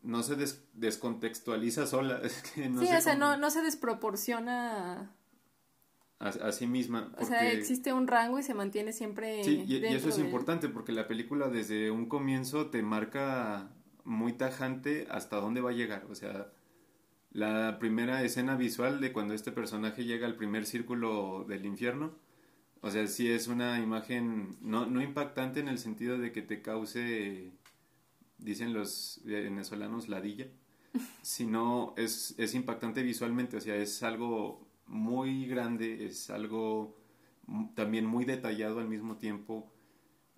no 0.02 0.24
se 0.24 0.36
des- 0.36 0.64
descontextualiza 0.74 1.86
sola. 1.88 2.20
Es 2.24 2.42
que 2.42 2.68
no 2.68 2.82
sí, 2.82 2.88
sé 2.88 2.98
o 2.98 3.02
sea, 3.02 3.14
cómo- 3.14 3.26
no, 3.26 3.38
no 3.38 3.50
se 3.52 3.62
desproporciona. 3.62 5.14
A, 6.20 6.30
a 6.30 6.52
sí 6.52 6.68
misma. 6.68 7.12
O 7.18 7.26
sea, 7.26 7.52
existe 7.52 7.94
un 7.94 8.08
rango 8.08 8.40
y 8.40 8.44
se 8.44 8.54
mantiene 8.54 8.94
siempre. 8.94 9.44
Sí, 9.44 9.64
y, 9.68 9.84
eso 9.86 10.10
es 10.10 10.18
del- 10.18 10.26
importante 10.26 10.70
porque 10.70 10.92
la 10.92 11.08
película 11.08 11.50
desde 11.50 11.92
un 11.92 12.08
comienzo 12.08 12.68
te 12.68 12.82
marca 12.82 13.70
muy 14.04 14.34
tajante 14.34 15.08
hasta 15.10 15.38
dónde 15.38 15.62
va 15.62 15.72
a 15.72 15.74
llegar. 15.74 16.06
O 16.10 16.16
sea, 16.16 16.52
la 17.32 17.78
primera 17.80 18.24
escena 18.24 18.56
visual 18.56 19.02
de 19.02 19.12
cuando 19.12 19.34
este 19.34 19.52
personaje 19.52 20.06
llega 20.06 20.26
al 20.26 20.36
primer 20.36 20.66
círculo 20.66 21.46
del 21.48 21.66
infierno. 21.66 22.14
O 22.82 22.92
sea, 22.92 23.08
sí 23.08 23.30
es 23.30 23.48
una 23.48 23.80
imagen 23.80 24.58
no, 24.62 24.86
no 24.86 25.02
impactante 25.02 25.60
en 25.60 25.68
el 25.68 25.80
sentido 25.80 26.18
de 26.20 26.32
que 26.32 26.44
te 26.44 26.62
cause, 26.62 27.52
dicen 28.38 28.74
los 28.74 29.22
venezolanos, 29.26 30.08
ladilla, 30.08 30.48
sino 31.24 31.94
es, 31.98 32.36
es 32.38 32.54
impactante 32.54 33.02
visualmente. 33.02 33.58
O 33.58 33.62
sea, 33.62 33.76
es 33.76 34.04
algo 34.04 34.66
muy 34.88 35.46
grande, 35.46 36.06
es 36.06 36.30
algo 36.30 36.98
también 37.76 38.06
muy 38.06 38.26
detallado 38.26 38.80
al 38.80 38.88
mismo 38.88 39.18
tiempo. 39.18 39.72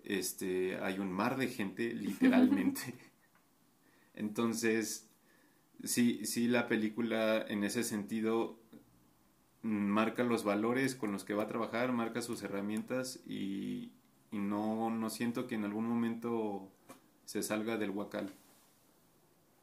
Este, 0.04 0.78
hay 0.78 0.98
un 0.98 1.12
mar 1.12 1.36
de 1.36 1.48
gente, 1.48 1.92
literalmente. 1.94 2.94
Entonces, 4.14 5.08
sí, 5.84 6.24
sí, 6.24 6.48
la 6.48 6.68
película 6.68 7.44
en 7.48 7.64
ese 7.64 7.84
sentido 7.84 8.58
mm, 9.62 9.68
marca 9.68 10.24
los 10.24 10.44
valores 10.44 10.94
con 10.94 11.12
los 11.12 11.24
que 11.24 11.34
va 11.34 11.44
a 11.44 11.48
trabajar, 11.48 11.92
marca 11.92 12.22
sus 12.22 12.42
herramientas 12.42 13.20
y, 13.26 13.92
y 14.30 14.38
no, 14.38 14.90
no 14.90 15.10
siento 15.10 15.46
que 15.46 15.54
en 15.54 15.64
algún 15.64 15.86
momento 15.86 16.72
se 17.24 17.42
salga 17.42 17.76
del 17.76 17.90
huacal. 17.90 18.34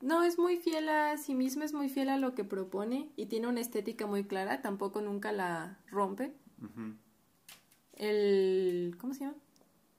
No, 0.06 0.22
es 0.22 0.38
muy 0.38 0.58
fiel 0.58 0.88
a 0.88 1.18
sí 1.18 1.34
misma, 1.34 1.65
es 1.65 1.74
muy 1.74 1.89
fiel 1.89 2.10
a 2.10 2.20
lo 2.20 2.36
que 2.36 2.44
propone 2.44 3.10
y 3.15 3.26
tiene 3.26 3.48
una 3.48 3.60
estética 3.60 4.06
muy 4.06 4.24
clara, 4.24 4.62
tampoco 4.62 5.02
nunca 5.02 5.32
la 5.32 5.80
rompe. 5.88 6.32
El... 7.94 8.96
¿Cómo 9.00 9.15
se 9.15 9.22
llama? 9.22 9.36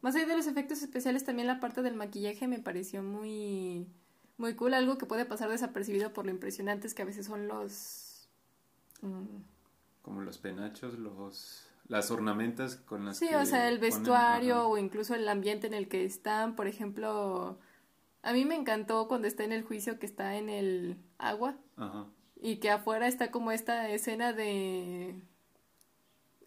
Más 0.03 0.15
allá 0.15 0.27
de 0.27 0.37
los 0.37 0.47
efectos 0.47 0.81
especiales, 0.83 1.25
también 1.25 1.49
la 1.49 1.59
parte 1.59 1.83
del 1.83 1.97
maquillaje 1.97 2.47
me 2.47 2.61
pareció 2.61 3.03
muy, 3.03 3.89
muy 4.37 4.55
cool, 4.55 4.75
algo 4.75 4.97
que 4.97 5.07
puede 5.07 5.25
pasar 5.25 5.51
desapercibido 5.51 6.13
por 6.13 6.25
lo 6.25 6.31
impresionantes 6.31 6.95
que 6.95 7.03
a 7.03 7.07
veces 7.07 7.27
son 7.27 7.49
los... 7.49 8.29
mm, 9.03 9.25
Como 10.03 10.21
los 10.21 10.39
penachos, 10.39 11.01
los, 11.01 11.67
las 11.89 12.13
ornamentas 12.13 12.77
con 12.77 13.07
las 13.07 13.17
Sí, 13.17 13.27
que 13.27 13.37
o 13.37 13.45
sea, 13.45 13.69
el 13.69 13.81
vestuario 13.81 14.69
o 14.69 14.79
incluso 14.79 15.17
el 15.17 15.29
ambiente 15.29 15.67
en 15.67 15.75
el 15.75 15.89
que 15.89 16.05
están, 16.05 16.55
por 16.55 16.69
ejemplo, 16.69 17.59
a 18.27 18.33
mí 18.33 18.45
me 18.45 18.57
encantó 18.57 19.07
cuando 19.07 19.29
está 19.29 19.45
en 19.45 19.53
el 19.53 19.63
juicio 19.63 20.01
que 20.01 20.07
está 20.07 20.37
en 20.37 20.49
el 20.49 20.97
agua 21.17 21.57
Ajá. 21.77 22.07
y 22.35 22.57
que 22.57 22.71
afuera 22.71 23.07
está 23.07 23.31
como 23.31 23.53
esta 23.53 23.89
escena 23.89 24.33
de 24.33 25.15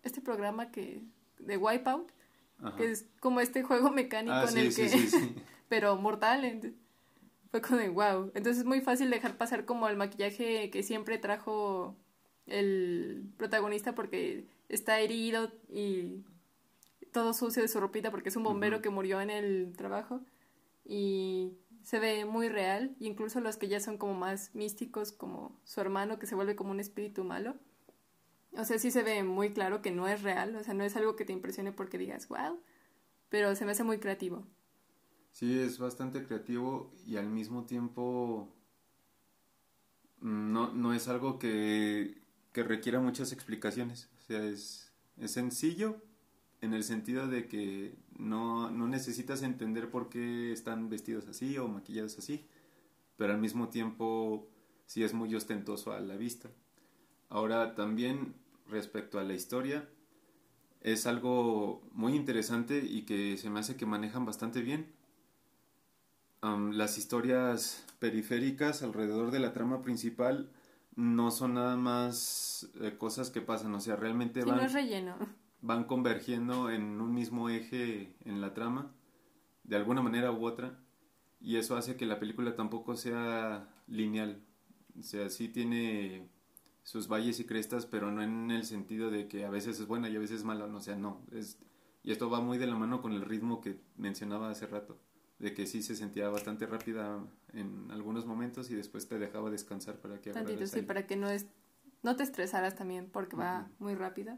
este 0.04 0.20
programa 0.20 0.72
que 0.72 1.04
de 1.40 1.56
Wipeout, 1.56 2.12
Ajá. 2.62 2.76
que 2.76 2.92
es 2.92 3.06
como 3.22 3.40
este 3.40 3.64
juego 3.64 3.92
mecánico 4.02 4.36
Ah, 4.36 4.44
en 4.44 4.50
sí, 4.50 4.60
el 4.60 4.72
sí, 4.74 4.82
que 4.82 4.90
sí, 5.08 5.36
pero 5.70 5.96
mortal. 5.96 6.74
Fue 7.50 7.62
como 7.62 7.78
de 7.80 7.88
wow. 7.90 8.26
Entonces 8.36 8.58
es 8.60 8.66
muy 8.66 8.82
fácil 8.82 9.10
dejar 9.10 9.38
pasar 9.38 9.64
como 9.64 9.88
el 9.88 9.96
maquillaje 9.96 10.70
que 10.70 10.84
siempre 10.84 11.18
trajo 11.18 11.96
el 12.46 13.32
protagonista 13.38 13.96
porque 13.96 14.46
está 14.68 15.00
herido 15.00 15.50
y 15.70 16.26
todo 17.14 17.34
sucio 17.34 17.62
de 17.62 17.70
su 17.70 17.80
ropita 17.80 18.12
porque 18.12 18.28
es 18.30 18.36
un 18.36 18.44
bombero 18.44 18.82
que 18.82 18.90
murió 18.90 19.22
en 19.22 19.30
el 19.30 19.74
trabajo 19.78 20.22
y 20.86 21.54
se 21.90 21.98
ve 21.98 22.24
muy 22.24 22.50
real, 22.50 22.96
incluso 23.00 23.42
los 23.42 23.58
que 23.58 23.68
ya 23.68 23.80
son 23.80 23.98
como 23.98 24.14
más 24.14 24.54
místicos, 24.54 25.12
como 25.12 25.60
su 25.64 25.82
hermano 25.82 26.20
que 26.20 26.28
se 26.28 26.36
vuelve 26.36 26.56
como 26.56 26.70
un 26.70 26.80
espíritu 26.80 27.24
malo. 27.24 27.56
O 28.52 28.64
sea, 28.64 28.78
sí 28.78 28.92
se 28.92 29.02
ve 29.02 29.24
muy 29.24 29.50
claro 29.54 29.82
que 29.82 29.90
no 29.90 30.08
es 30.08 30.22
real, 30.22 30.56
o 30.56 30.64
sea, 30.64 30.76
no 30.76 30.84
es 30.84 30.96
algo 30.96 31.16
que 31.16 31.26
te 31.26 31.34
impresione 31.34 31.72
porque 31.72 31.98
digas, 31.98 32.28
wow, 32.28 32.62
pero 33.30 33.56
se 33.56 33.66
me 33.66 33.72
hace 33.72 33.84
muy 33.84 33.98
creativo. 33.98 34.46
Sí, 35.32 35.58
es 35.58 35.80
bastante 35.80 36.24
creativo 36.24 36.94
y 37.08 37.18
al 37.18 37.28
mismo 37.28 37.66
tiempo 37.66 38.54
mm, 40.20 40.54
no, 40.54 40.72
no 40.72 40.94
es 40.94 41.08
algo 41.08 41.40
que, 41.40 42.22
que 42.54 42.62
requiera 42.62 43.00
muchas 43.00 43.32
explicaciones. 43.32 44.12
O 44.20 44.22
sea, 44.22 44.44
es, 44.44 44.94
es 45.18 45.32
sencillo 45.32 46.04
en 46.62 46.76
el 46.76 46.84
sentido 46.84 47.28
de 47.28 47.48
que 47.48 47.98
no, 48.20 48.70
no 48.70 48.88
necesitas 48.88 49.42
entender 49.42 49.90
por 49.90 50.10
qué 50.10 50.52
están 50.52 50.90
vestidos 50.90 51.28
así 51.28 51.58
o 51.58 51.68
maquillados 51.68 52.18
así, 52.20 52.46
pero 53.18 53.34
al 53.34 53.40
mismo 53.40 53.70
tiempo 53.70 54.48
sí 54.86 55.04
es 55.04 55.14
muy 55.14 55.34
ostentoso 55.34 55.94
a 55.94 56.00
la 56.00 56.18
vista. 56.18 56.50
Ahora 57.30 57.76
también 57.76 58.36
respecto 58.68 59.20
a 59.20 59.24
la 59.24 59.34
historia, 59.34 59.88
es 60.82 61.08
algo 61.08 61.82
muy 61.92 62.16
interesante 62.16 62.80
y 62.80 63.04
que 63.04 63.38
se 63.38 63.50
me 63.50 63.60
hace 63.60 63.76
que 63.76 63.86
manejan 63.86 64.26
bastante 64.26 64.62
bien. 64.62 64.92
Las 66.42 66.98
historias 66.98 67.86
periféricas 68.00 68.82
alrededor 68.82 69.32
de 69.32 69.40
la 69.40 69.54
trama 69.54 69.82
principal 69.82 70.50
no 70.96 71.32
son 71.32 71.56
nada 71.56 71.76
más 71.76 72.70
eh, 72.82 72.96
cosas 72.98 73.30
que 73.30 73.42
pasan, 73.42 73.74
o 73.76 73.80
sea, 73.80 73.96
realmente 73.96 74.42
Sí, 74.42 74.50
no 74.50 74.56
van, 74.56 74.66
es 74.66 74.74
relleno. 74.74 75.16
Van 75.62 75.84
convergiendo 75.84 76.70
en 76.70 77.02
un 77.02 77.14
mismo 77.14 77.50
eje 77.50 78.16
en 78.26 78.42
la 78.42 78.54
trama, 78.54 78.92
de 79.64 79.76
alguna 79.76 80.02
manera 80.02 80.32
u 80.32 80.46
otra, 80.46 80.80
y 81.42 81.58
eso 81.58 81.78
hace 81.78 81.96
que 81.96 82.06
la 82.06 82.20
película 82.20 82.56
tampoco 82.56 82.96
sea 82.96 83.70
lineal. 83.88 84.42
O 84.98 85.04
sea, 85.04 85.30
sí 85.30 85.48
tiene 85.48 86.30
sus 86.84 87.08
valles 87.08 87.40
y 87.40 87.46
crestas, 87.46 87.86
pero 87.86 88.12
no 88.12 88.22
en 88.24 88.52
el 88.52 88.66
sentido 88.66 89.12
de 89.12 89.28
que 89.28 89.46
a 89.46 89.50
veces 89.50 89.80
es 89.80 89.88
buena 89.88 90.10
y 90.10 90.16
a 90.16 90.20
veces 90.20 90.40
es 90.40 90.44
mala, 90.44 90.68
no, 90.68 90.78
o 90.78 90.82
sea, 90.82 90.96
no. 90.96 91.22
Es, 91.32 91.60
y 92.04 92.12
esto 92.12 92.30
va 92.30 92.42
muy 92.42 92.58
de 92.58 92.68
la 92.68 92.76
mano 92.76 93.02
con 93.02 93.14
el 93.14 93.22
ritmo 93.22 93.62
que 93.62 93.80
mencionaba 93.98 94.50
hace 94.50 94.66
rato, 94.66 94.98
de 95.38 95.54
que 95.54 95.68
sí 95.68 95.84
se 95.84 95.96
sentía 95.96 96.30
bastante 96.30 96.66
rápida 96.66 97.24
en 97.54 97.92
algunos 97.92 98.26
momentos 98.26 98.72
y 98.72 98.76
después 98.76 99.08
te 99.08 99.20
dejaba 99.20 99.50
descansar 99.50 100.00
para 100.00 100.20
que 100.20 100.32
Tantito, 100.32 100.66
sí, 100.66 100.78
aire. 100.78 100.88
para 100.88 101.06
que 101.06 101.16
no, 101.16 101.30
es, 101.30 101.46
no 102.04 102.16
te 102.16 102.24
estresaras 102.24 102.76
también, 102.76 103.10
porque 103.10 103.36
va 103.36 103.70
muy 103.80 103.96
rápido. 103.96 104.38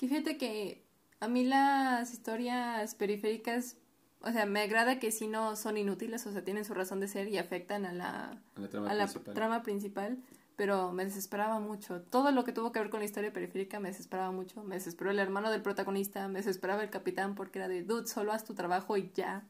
Que 0.00 0.08
fíjate 0.08 0.38
que 0.38 0.82
a 1.20 1.28
mí 1.28 1.44
las 1.44 2.10
historias 2.14 2.94
periféricas, 2.94 3.76
o 4.22 4.32
sea, 4.32 4.46
me 4.46 4.62
agrada 4.62 4.98
que 4.98 5.12
sí 5.12 5.26
no 5.26 5.56
son 5.56 5.76
inútiles, 5.76 6.26
o 6.26 6.32
sea, 6.32 6.42
tienen 6.42 6.64
su 6.64 6.72
razón 6.72 7.00
de 7.00 7.06
ser 7.06 7.28
y 7.28 7.36
afectan 7.36 7.84
a 7.84 7.92
la, 7.92 8.42
A 8.54 8.60
la 8.60 8.68
trama 8.70 8.90
a 8.90 8.94
la 8.94 9.04
principal. 9.04 9.34
trama 9.34 9.62
principal, 9.62 10.18
pero 10.56 10.90
me 10.92 11.04
desesperaba 11.04 11.60
mucho. 11.60 12.00
Todo 12.00 12.32
lo 12.32 12.44
que 12.44 12.52
tuvo 12.52 12.72
que 12.72 12.78
ver 12.78 12.88
con 12.88 13.00
la 13.00 13.04
historia 13.04 13.30
periférica 13.30 13.78
me 13.78 13.90
desesperaba 13.90 14.30
mucho. 14.32 14.64
Me 14.64 14.76
desesperó 14.76 15.10
el 15.10 15.18
hermano 15.18 15.50
del 15.50 15.60
protagonista, 15.60 16.26
me 16.28 16.38
desesperaba 16.38 16.82
el 16.82 16.88
capitán 16.88 17.34
porque 17.34 17.58
era 17.58 17.68
de, 17.68 17.82
dude, 17.82 18.06
solo 18.06 18.32
haz 18.32 18.44
tu 18.46 18.54
trabajo 18.54 18.96
y 18.96 19.10
ya. 19.14 19.46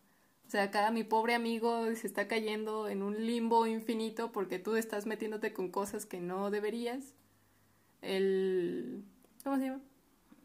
O 0.48 0.50
sea, 0.50 0.64
acá 0.64 0.90
mi 0.90 1.04
pobre 1.04 1.36
amigo 1.36 1.84
se 1.94 2.08
está 2.08 2.26
cayendo 2.26 2.88
en 2.88 3.04
un 3.04 3.24
limbo 3.24 3.68
infinito 3.68 4.32
porque 4.32 4.58
tú 4.58 4.74
estás 4.74 5.06
metiéndote 5.06 5.52
con 5.52 5.70
cosas 5.70 6.06
que 6.06 6.18
no 6.18 6.50
deberías. 6.50 7.14
El... 8.02 9.04
¿Cómo 9.44 9.56
se 9.56 9.66
llama? 9.66 9.80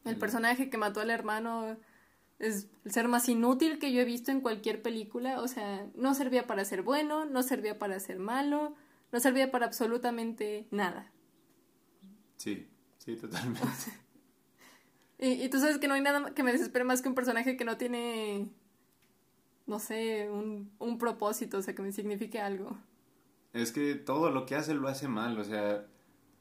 El 0.06 0.14
El- 0.14 0.18
personaje 0.20 0.70
que 0.70 0.78
mató 0.78 1.02
al 1.02 1.10
hermano 1.10 1.78
es 2.40 2.68
el 2.86 2.92
ser 2.92 3.08
más 3.08 3.28
inútil 3.30 3.80
que 3.80 3.92
yo 3.92 4.02
he 4.02 4.06
visto 4.06 4.32
en 4.32 4.42
cualquier 4.42 4.82
película. 4.82 5.42
O 5.42 5.48
sea, 5.48 5.88
no 5.96 6.14
servía 6.14 6.48
para 6.48 6.64
ser 6.66 6.82
bueno, 6.84 7.26
no 7.26 7.44
servía 7.44 7.78
para 7.80 8.00
ser 8.00 8.20
malo, 8.20 8.76
no 9.12 9.20
servía 9.20 9.52
para 9.52 9.66
absolutamente 9.66 10.68
nada. 10.72 11.12
Sí, 12.38 12.68
Sí, 13.00 13.16
totalmente. 13.18 13.62
y, 15.20 15.44
y 15.44 15.50
tú 15.50 15.60
sabes 15.60 15.78
que 15.78 15.88
no 15.88 15.94
hay 15.94 16.02
nada 16.02 16.34
que 16.34 16.42
me 16.44 16.52
desespere 16.52 16.84
más 16.86 17.02
que 17.04 17.10
un 17.10 17.16
personaje 17.16 17.56
que 17.56 17.64
no 17.66 17.78
tiene, 17.78 18.50
no 19.68 19.80
sé, 19.80 20.28
un, 20.30 20.72
un 20.80 20.98
propósito, 20.98 21.58
o 21.60 21.62
sea, 21.62 21.76
que 21.76 21.82
me 21.84 21.92
signifique 21.92 22.40
algo. 22.40 22.78
Es 23.54 23.72
que 23.72 23.96
todo 23.96 24.32
lo 24.32 24.46
que 24.46 24.56
hace 24.56 24.74
lo 24.74 24.88
hace 24.88 25.08
mal, 25.08 25.38
o 25.40 25.44
sea, 25.44 25.86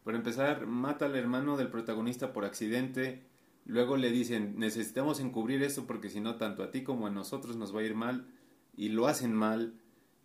por 0.05 0.15
empezar, 0.15 0.67
mata 0.67 1.05
al 1.07 1.17
hermano 1.17 1.57
del 1.57 1.69
protagonista 1.71 2.33
por 2.33 2.45
accidente, 2.45 3.23
luego 3.65 3.97
le 3.97 4.11
dicen, 4.11 4.55
necesitamos 4.59 5.21
encubrir 5.21 5.63
esto 5.63 5.87
porque 5.87 6.11
si 6.11 6.21
no, 6.21 6.37
tanto 6.37 6.63
a 6.63 6.71
ti 6.71 6.83
como 6.83 7.07
a 7.07 7.11
nosotros 7.11 7.57
nos 7.57 7.75
va 7.75 7.81
a 7.81 7.85
ir 7.85 7.95
mal, 7.95 8.27
y 8.77 8.89
lo 8.89 9.07
hacen 9.07 9.33
mal, 9.33 9.75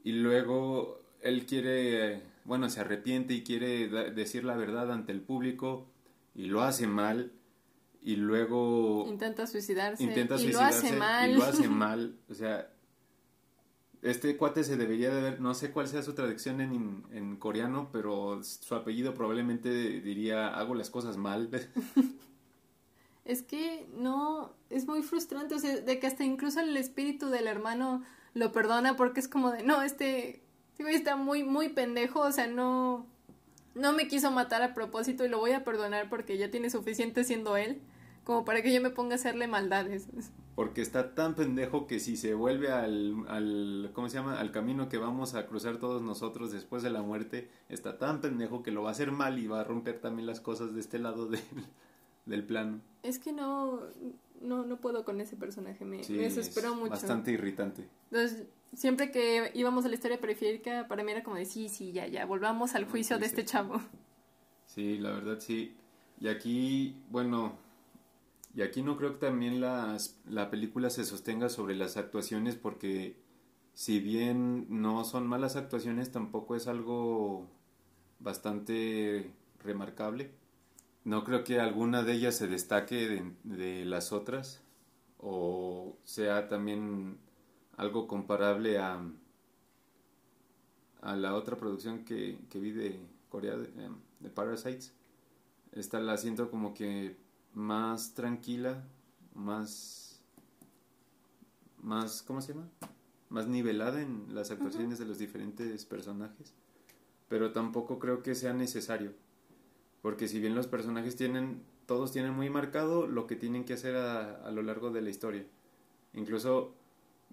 y 0.03 0.13
luego 0.13 1.01
él 1.21 1.45
quiere, 1.45 2.23
bueno, 2.45 2.69
se 2.69 2.81
arrepiente 2.81 3.33
y 3.33 3.43
quiere 3.43 3.87
decir 4.11 4.43
la 4.43 4.55
verdad 4.55 4.91
ante 4.91 5.11
el 5.11 5.21
público, 5.21 5.87
y 6.35 6.45
lo 6.45 6.61
hace 6.61 6.87
mal, 6.87 7.31
y 8.01 8.15
luego... 8.15 9.05
Intenta 9.07 9.45
suicidarse. 9.45 10.03
Intenta 10.03 10.35
y 10.35 10.39
suicidarse. 10.39 10.81
lo 10.81 10.87
hace 10.87 10.97
mal. 10.97 11.31
Y 11.31 11.35
lo 11.35 11.43
hace 11.43 11.67
mal, 11.69 12.17
o 12.29 12.33
sea 12.33 12.69
este 14.01 14.37
cuate 14.37 14.63
se 14.63 14.77
debería 14.77 15.13
de 15.13 15.21
ver, 15.21 15.41
no 15.41 15.53
sé 15.53 15.71
cuál 15.71 15.87
sea 15.87 16.01
su 16.03 16.13
traducción 16.13 16.61
en, 16.61 17.03
en 17.11 17.35
coreano, 17.35 17.89
pero 17.91 18.41
su 18.43 18.75
apellido 18.75 19.13
probablemente 19.13 19.69
diría 20.01 20.47
hago 20.47 20.75
las 20.75 20.89
cosas 20.89 21.17
mal. 21.17 21.49
es 23.29 23.43
que 23.43 23.87
no, 23.95 24.53
es 24.71 24.87
muy 24.87 25.03
frustrante, 25.03 25.53
o 25.53 25.59
sea, 25.59 25.77
de 25.77 25.99
que 25.99 26.07
hasta 26.07 26.23
incluso 26.23 26.59
el 26.61 26.75
espíritu 26.75 27.27
del 27.29 27.45
hermano 27.45 28.01
lo 28.33 28.51
perdona 28.51 28.95
porque 28.95 29.19
es 29.19 29.27
como 29.27 29.51
de, 29.51 29.61
no, 29.61 29.83
este, 29.83 30.41
este 30.79 30.95
está 30.95 31.15
muy, 31.15 31.43
muy 31.43 31.69
pendejo, 31.69 32.21
o 32.21 32.31
sea, 32.31 32.47
no, 32.47 33.05
no 33.75 33.93
me 33.93 34.07
quiso 34.07 34.31
matar 34.31 34.63
a 34.63 34.73
propósito 34.73 35.23
y 35.25 35.29
lo 35.29 35.37
voy 35.37 35.51
a 35.51 35.63
perdonar 35.63 36.09
porque 36.09 36.39
ya 36.39 36.49
tiene 36.49 36.71
suficiente 36.71 37.23
siendo 37.23 37.55
él 37.55 37.79
como 38.23 38.45
para 38.45 38.63
que 38.63 38.73
yo 38.73 38.81
me 38.81 38.89
ponga 38.89 39.13
a 39.13 39.15
hacerle 39.15 39.47
maldades. 39.47 40.07
Porque 40.55 40.81
está 40.81 41.13
tan 41.13 41.35
pendejo 41.35 41.85
que 41.85 41.99
si 41.99 42.17
se 42.17 42.33
vuelve 42.33 42.71
al, 42.71 43.25
al, 43.27 43.91
¿cómo 43.93 44.09
se 44.09 44.17
llama? 44.17 44.39
Al 44.39 44.51
camino 44.51 44.89
que 44.89 44.97
vamos 44.97 45.35
a 45.35 45.45
cruzar 45.45 45.77
todos 45.77 46.01
nosotros 46.01 46.51
después 46.51 46.81
de 46.81 46.89
la 46.89 47.03
muerte, 47.03 47.49
está 47.69 47.99
tan 47.99 48.21
pendejo 48.21 48.63
que 48.63 48.71
lo 48.71 48.81
va 48.81 48.89
a 48.89 48.91
hacer 48.91 49.11
mal 49.11 49.37
y 49.37 49.47
va 49.47 49.61
a 49.61 49.63
romper 49.63 49.99
también 49.99 50.25
las 50.25 50.41
cosas 50.41 50.73
de 50.73 50.79
este 50.79 50.99
lado 50.99 51.27
de, 51.27 51.39
del 52.29 52.45
plano. 52.45 52.79
Es 53.03 53.19
que 53.19 53.33
no, 53.33 53.81
no, 54.41 54.65
no 54.65 54.77
puedo 54.77 55.03
con 55.03 55.19
ese 55.19 55.35
personaje, 55.35 55.83
me, 55.83 55.97
me 55.97 56.17
desesperó 56.23 56.75
mucho. 56.75 56.91
Bastante 56.91 57.31
irritante. 57.31 57.89
Entonces, 58.11 58.47
siempre 58.73 59.11
que 59.11 59.51
íbamos 59.53 59.85
a 59.85 59.89
la 59.89 59.95
historia 59.95 60.19
periférica, 60.19 60.87
para 60.87 61.03
mí 61.03 61.11
era 61.11 61.23
como 61.23 61.35
de, 61.35 61.45
sí, 61.45 61.69
sí, 61.69 61.91
ya, 61.91 62.07
ya, 62.07 62.25
volvamos 62.25 62.75
al 62.75 62.85
juicio 62.85 63.19
de 63.19 63.25
este 63.25 63.43
chavo. 63.43 63.81
Sí, 64.65 64.97
la 64.97 65.11
verdad 65.11 65.39
sí. 65.39 65.75
Y 66.19 66.27
aquí, 66.27 66.95
bueno, 67.09 67.57
y 68.55 68.61
aquí 68.61 68.81
no 68.81 68.97
creo 68.97 69.13
que 69.13 69.25
también 69.25 69.61
las, 69.61 70.19
la 70.27 70.49
película 70.49 70.89
se 70.89 71.05
sostenga 71.05 71.49
sobre 71.49 71.75
las 71.75 71.97
actuaciones 71.97 72.55
porque 72.55 73.15
si 73.73 73.99
bien 73.99 74.67
no 74.69 75.05
son 75.05 75.25
malas 75.27 75.55
actuaciones, 75.55 76.11
tampoco 76.11 76.55
es 76.55 76.67
algo 76.67 77.47
bastante 78.19 79.31
remarcable. 79.63 80.31
No 81.03 81.23
creo 81.23 81.43
que 81.43 81.59
alguna 81.59 82.03
de 82.03 82.13
ellas 82.13 82.35
se 82.35 82.47
destaque 82.47 83.07
de, 83.07 83.33
de 83.43 83.85
las 83.85 84.11
otras 84.11 84.61
o 85.19 85.97
sea 86.03 86.47
también 86.47 87.17
algo 87.77 88.07
comparable 88.07 88.77
a, 88.79 89.01
a 91.01 91.15
la 91.15 91.35
otra 91.35 91.57
producción 91.57 92.03
que, 92.05 92.39
que 92.49 92.59
vi 92.59 92.71
de 92.71 92.99
Corea, 93.29 93.57
de, 93.57 93.69
de 94.19 94.29
Parasites. 94.29 94.93
Esta 95.71 95.99
la 95.99 96.17
siento 96.17 96.49
como 96.49 96.73
que 96.73 97.17
más 97.53 98.13
tranquila, 98.13 98.83
más, 99.33 100.19
más, 101.81 102.21
¿cómo 102.23 102.41
se 102.41 102.53
llama? 102.53 102.69
Más 103.29 103.47
nivelada 103.47 104.01
en 104.01 104.33
las 104.33 104.51
actuaciones 104.51 104.97
de 104.99 105.05
los 105.05 105.19
diferentes 105.19 105.85
personajes, 105.85 106.53
pero 107.27 107.51
tampoco 107.51 107.99
creo 107.99 108.23
que 108.23 108.35
sea 108.35 108.53
necesario, 108.53 109.13
porque 110.01 110.27
si 110.27 110.39
bien 110.39 110.55
los 110.55 110.67
personajes 110.67 111.15
tienen, 111.15 111.61
todos 111.85 112.11
tienen 112.11 112.33
muy 112.33 112.49
marcado 112.49 113.07
lo 113.07 113.27
que 113.27 113.35
tienen 113.35 113.65
que 113.65 113.73
hacer 113.73 113.95
a, 113.95 114.45
a 114.45 114.51
lo 114.51 114.61
largo 114.61 114.91
de 114.91 115.01
la 115.01 115.09
historia, 115.09 115.45
incluso 116.13 116.73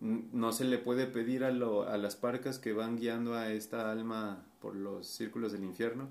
no 0.00 0.52
se 0.52 0.64
le 0.64 0.78
puede 0.78 1.06
pedir 1.06 1.44
a, 1.44 1.50
lo, 1.50 1.88
a 1.88 1.96
las 1.96 2.16
parcas 2.16 2.58
que 2.58 2.72
van 2.72 2.96
guiando 2.96 3.34
a 3.34 3.50
esta 3.52 3.90
alma 3.90 4.44
por 4.60 4.74
los 4.76 5.06
círculos 5.06 5.52
del 5.52 5.64
infierno 5.64 6.08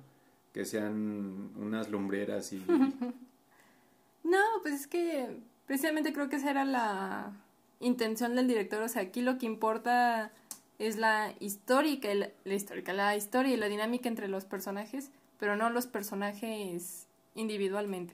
que 0.53 0.65
sean 0.65 1.51
unas 1.57 1.89
lumbreras 1.89 2.53
y 2.53 2.63
No, 4.23 4.39
pues 4.63 4.73
es 4.73 4.87
que 4.87 5.37
precisamente 5.67 6.13
creo 6.13 6.29
que 6.29 6.37
esa 6.37 6.49
era 6.49 6.65
la 6.65 7.33
intención 7.79 8.35
del 8.35 8.47
director. 8.47 8.81
O 8.81 8.87
sea, 8.87 9.03
aquí 9.03 9.21
lo 9.21 9.37
que 9.37 9.45
importa 9.45 10.31
es 10.79 10.97
la 10.97 11.33
histórica, 11.39 12.07
la, 12.13 12.53
histórica, 12.55 12.93
la 12.93 13.15
historia 13.15 13.53
y 13.53 13.57
la 13.57 13.67
dinámica 13.67 14.09
entre 14.09 14.27
los 14.27 14.45
personajes, 14.45 15.11
pero 15.39 15.56
no 15.56 15.69
los 15.69 15.88
personajes 15.88 17.08
individualmente. 17.34 18.13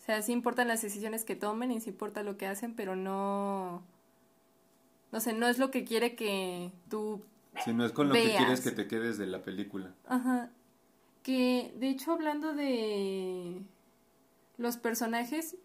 O 0.00 0.04
sea, 0.06 0.22
sí 0.22 0.32
importan 0.32 0.68
las 0.68 0.82
decisiones 0.82 1.24
que 1.24 1.36
tomen 1.36 1.72
y 1.72 1.80
sí 1.80 1.90
importa 1.90 2.22
lo 2.22 2.36
que 2.36 2.46
hacen, 2.46 2.74
pero 2.74 2.94
no. 2.94 3.82
No 5.12 5.20
sé, 5.20 5.32
no 5.32 5.48
es 5.48 5.58
lo 5.58 5.70
que 5.70 5.84
quiere 5.84 6.14
que 6.14 6.70
tú. 6.88 7.22
Sí, 7.64 7.72
no 7.72 7.84
es 7.84 7.92
con 7.92 8.08
lo 8.08 8.14
que 8.14 8.34
quieres 8.36 8.60
que 8.60 8.70
te 8.70 8.86
quedes 8.86 9.18
de 9.18 9.26
la 9.26 9.42
película. 9.42 9.94
Ajá. 10.06 10.50
Que, 11.22 11.74
de 11.78 11.88
hecho, 11.88 12.12
hablando 12.12 12.52
de 12.52 13.62
los 14.58 14.76
personajes, 14.76 15.56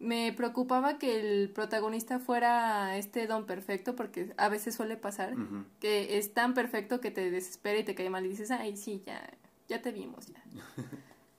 me 0.00 0.32
preocupaba 0.32 0.98
que 0.98 1.20
el 1.20 1.50
protagonista 1.50 2.18
fuera 2.18 2.96
este 2.96 3.28
don 3.28 3.46
perfecto, 3.46 3.94
porque 3.94 4.34
a 4.36 4.48
veces 4.48 4.74
suele 4.74 4.96
pasar, 4.96 5.34
que 5.78 6.18
es 6.18 6.34
tan 6.34 6.54
perfecto 6.54 7.00
que 7.00 7.12
te 7.12 7.30
desespera 7.30 7.78
y 7.78 7.84
te 7.84 7.94
cae 7.94 8.10
mal 8.10 8.26
y 8.26 8.30
dices, 8.30 8.50
ay, 8.50 8.76
sí, 8.76 9.02
ya, 9.06 9.30
ya 9.72 9.82
te 9.82 9.90
vimos, 9.90 10.26
ya. 10.26 10.42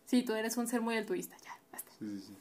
sí, 0.06 0.24
tú 0.24 0.34
eres 0.34 0.58
un 0.58 0.68
ser 0.68 0.82
muy 0.82 0.98
altruista, 0.98 1.38
ya, 1.38 1.52
basta. 1.72 1.92
Sí, 2.00 2.20
sí, 2.20 2.26
sí. 2.28 2.38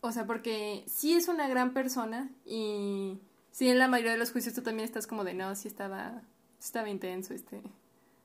O 0.00 0.12
sea, 0.12 0.26
porque 0.26 0.84
sí 0.86 1.14
es 1.14 1.28
una 1.28 1.48
gran 1.48 1.72
persona 1.74 2.30
y 2.44 3.18
sí 3.50 3.68
en 3.68 3.78
la 3.78 3.88
mayoría 3.88 4.12
de 4.12 4.18
los 4.18 4.32
juicios 4.32 4.54
tú 4.54 4.62
también 4.62 4.84
estás 4.84 5.06
como 5.06 5.24
de, 5.24 5.34
no, 5.34 5.54
sí 5.54 5.68
estaba, 5.68 6.22
estaba 6.60 6.88
intenso 6.88 7.34
este, 7.34 7.62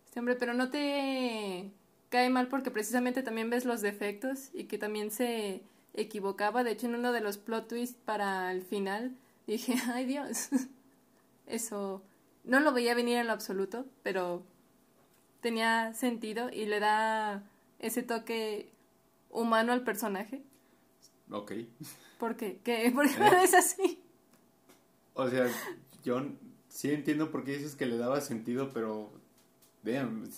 este 0.05 0.19
hombre, 0.19 0.35
pero 0.35 0.53
no 0.53 0.69
te 0.69 1.71
cae 2.09 2.29
mal 2.29 2.47
porque 2.47 2.71
precisamente 2.71 3.23
también 3.23 3.49
ves 3.49 3.65
los 3.65 3.81
defectos 3.81 4.49
y 4.53 4.65
que 4.65 4.77
también 4.77 5.11
se 5.11 5.61
equivocaba. 5.93 6.63
De 6.63 6.71
hecho, 6.71 6.87
en 6.87 6.95
uno 6.95 7.11
de 7.11 7.21
los 7.21 7.37
plot 7.37 7.67
twists 7.67 7.97
para 8.05 8.51
el 8.51 8.63
final 8.63 9.15
dije, 9.47 9.75
ay 9.93 10.05
Dios, 10.05 10.49
eso 11.47 12.03
no 12.43 12.59
lo 12.59 12.73
veía 12.73 12.95
venir 12.95 13.17
en 13.17 13.27
lo 13.27 13.33
absoluto, 13.33 13.85
pero 14.03 14.43
tenía 15.47 15.93
sentido 15.93 16.49
y 16.51 16.65
le 16.65 16.81
da 16.81 17.41
ese 17.79 18.03
toque 18.03 18.73
humano 19.29 19.71
al 19.71 19.85
personaje. 19.85 20.43
Ok. 21.31 21.53
¿Por 22.19 22.35
qué? 22.35 22.59
¿Qué? 22.65 22.91
¿Por 22.93 23.07
qué 23.07 23.43
es 23.43 23.53
así? 23.53 24.03
O 25.13 25.29
sea, 25.29 25.47
yo 26.03 26.21
sí 26.67 26.91
entiendo 26.91 27.31
por 27.31 27.45
qué 27.45 27.53
dices 27.53 27.77
que 27.77 27.85
le 27.85 27.97
daba 27.97 28.19
sentido, 28.19 28.71
pero 28.73 29.09
vean, 29.83 30.29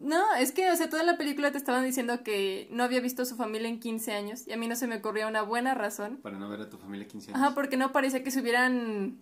no, 0.00 0.34
es 0.34 0.50
que, 0.50 0.72
o 0.72 0.74
sea, 0.74 0.90
toda 0.90 1.04
la 1.04 1.16
película 1.16 1.52
te 1.52 1.58
estaban 1.58 1.84
diciendo 1.84 2.24
que 2.24 2.66
no 2.72 2.82
había 2.82 3.00
visto 3.00 3.22
a 3.22 3.26
su 3.26 3.36
familia 3.36 3.68
en 3.68 3.78
15 3.78 4.12
años 4.12 4.48
y 4.48 4.52
a 4.52 4.56
mí 4.56 4.66
no 4.66 4.74
se 4.74 4.88
me 4.88 4.96
ocurría 4.96 5.28
una 5.28 5.42
buena 5.42 5.72
razón. 5.72 6.16
Para 6.16 6.36
no 6.36 6.48
ver 6.48 6.62
a 6.62 6.68
tu 6.68 6.78
familia 6.78 7.06
15 7.06 7.30
años. 7.30 7.40
Ajá, 7.40 7.54
porque 7.54 7.76
no 7.76 7.92
parecía 7.92 8.24
que 8.24 8.32
se 8.32 8.40
hubieran 8.40 9.18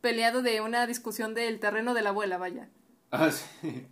peleado 0.00 0.42
de 0.42 0.60
una 0.60 0.86
discusión 0.86 1.34
del 1.34 1.58
terreno 1.58 1.92
de 1.92 2.02
la 2.02 2.10
abuela, 2.10 2.38
vaya. 2.38 2.68
Ah, 3.10 3.30
sí. 3.60 3.88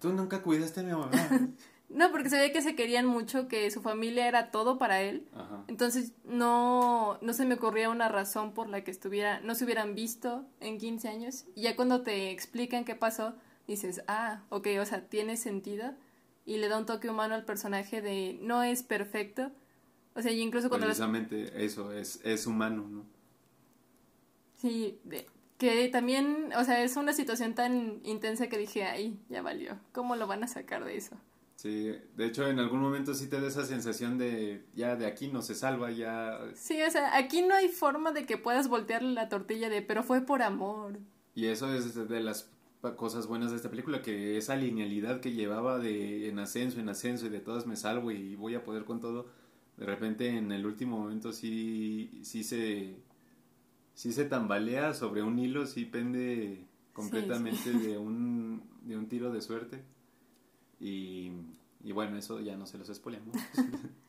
Tú 0.00 0.12
nunca 0.12 0.42
cuidaste 0.42 0.80
a 0.80 0.82
mi 0.82 0.92
mamá. 0.92 1.10
no, 1.88 2.10
porque 2.10 2.30
se 2.30 2.52
que 2.52 2.62
se 2.62 2.74
querían 2.74 3.06
mucho, 3.06 3.48
que 3.48 3.70
su 3.70 3.82
familia 3.82 4.26
era 4.28 4.50
todo 4.50 4.78
para 4.78 5.02
él. 5.02 5.28
Ajá. 5.34 5.64
Entonces 5.68 6.12
no, 6.24 7.18
no 7.20 7.32
se 7.32 7.44
me 7.44 7.54
ocurría 7.54 7.90
una 7.90 8.08
razón 8.08 8.52
por 8.52 8.68
la 8.68 8.82
que 8.82 8.90
estuviera, 8.90 9.40
no 9.40 9.54
se 9.54 9.64
hubieran 9.64 9.94
visto 9.94 10.46
en 10.60 10.78
15 10.78 11.08
años. 11.08 11.44
Y 11.54 11.62
ya 11.62 11.76
cuando 11.76 12.02
te 12.02 12.30
explican 12.30 12.84
qué 12.84 12.94
pasó, 12.94 13.34
dices, 13.66 14.02
ah, 14.08 14.42
ok, 14.48 14.68
o 14.80 14.86
sea, 14.86 15.06
tiene 15.08 15.36
sentido 15.36 15.94
y 16.46 16.58
le 16.58 16.68
da 16.68 16.78
un 16.78 16.86
toque 16.86 17.08
humano 17.08 17.34
al 17.34 17.44
personaje 17.44 18.02
de 18.02 18.38
no 18.40 18.62
es 18.62 18.82
perfecto. 18.82 19.50
O 20.14 20.22
sea, 20.22 20.30
y 20.30 20.40
incluso 20.40 20.68
cuando... 20.68 20.86
Precisamente 20.86 21.64
eso, 21.64 21.92
es, 21.92 22.20
es 22.24 22.46
humano, 22.46 22.86
¿no? 22.88 23.04
Sí, 24.56 25.00
que 25.58 25.88
también, 25.88 26.50
o 26.58 26.64
sea, 26.64 26.82
es 26.82 26.96
una 26.96 27.12
situación 27.12 27.54
tan 27.54 28.00
intensa 28.04 28.48
que 28.48 28.58
dije, 28.58 28.84
ay, 28.84 29.18
ya 29.28 29.42
valió, 29.42 29.78
¿cómo 29.92 30.16
lo 30.16 30.26
van 30.26 30.44
a 30.44 30.48
sacar 30.48 30.84
de 30.84 30.96
eso? 30.96 31.16
Sí, 31.56 31.94
de 32.16 32.26
hecho 32.26 32.46
en 32.48 32.58
algún 32.58 32.80
momento 32.80 33.14
sí 33.14 33.28
te 33.28 33.40
da 33.40 33.46
esa 33.46 33.64
sensación 33.64 34.18
de 34.18 34.64
ya 34.74 34.96
de 34.96 35.06
aquí 35.06 35.28
no 35.28 35.40
se 35.40 35.54
salva, 35.54 35.90
ya... 35.92 36.38
Sí, 36.54 36.82
o 36.82 36.90
sea, 36.90 37.16
aquí 37.16 37.42
no 37.42 37.54
hay 37.54 37.68
forma 37.68 38.12
de 38.12 38.26
que 38.26 38.36
puedas 38.36 38.68
voltearle 38.68 39.12
la 39.12 39.28
tortilla 39.28 39.68
de, 39.68 39.80
pero 39.80 40.02
fue 40.02 40.20
por 40.20 40.42
amor. 40.42 40.98
Y 41.34 41.46
eso 41.46 41.72
es 41.72 41.94
de 41.94 42.20
las 42.20 42.50
cosas 42.96 43.26
buenas 43.26 43.50
de 43.50 43.56
esta 43.56 43.70
película, 43.70 44.02
que 44.02 44.36
esa 44.36 44.56
linealidad 44.56 45.20
que 45.20 45.32
llevaba 45.32 45.78
de 45.78 46.28
en 46.28 46.38
ascenso, 46.38 46.80
en 46.80 46.88
ascenso 46.88 47.26
y 47.26 47.30
de 47.30 47.40
todas 47.40 47.66
me 47.66 47.76
salvo 47.76 48.10
y 48.10 48.34
voy 48.36 48.54
a 48.54 48.64
poder 48.64 48.84
con 48.84 49.00
todo, 49.00 49.26
de 49.76 49.86
repente 49.86 50.28
en 50.28 50.52
el 50.52 50.66
último 50.66 50.98
momento 50.98 51.32
sí, 51.32 52.20
sí 52.22 52.44
se 52.44 52.96
sí 53.94 54.12
se 54.12 54.24
tambalea 54.24 54.94
sobre 54.94 55.22
un 55.22 55.38
hilo, 55.38 55.66
sí 55.66 55.84
pende 55.84 56.66
completamente 56.92 57.72
de 57.72 57.98
un 57.98 58.62
de 58.82 58.96
un 58.96 59.08
tiro 59.08 59.32
de 59.32 59.40
suerte. 59.40 59.82
Y, 60.80 61.32
y 61.82 61.92
bueno, 61.92 62.16
eso 62.16 62.40
ya 62.40 62.56
no 62.56 62.66
se 62.66 62.78
los 62.78 62.88
spoileamos. 62.88 63.36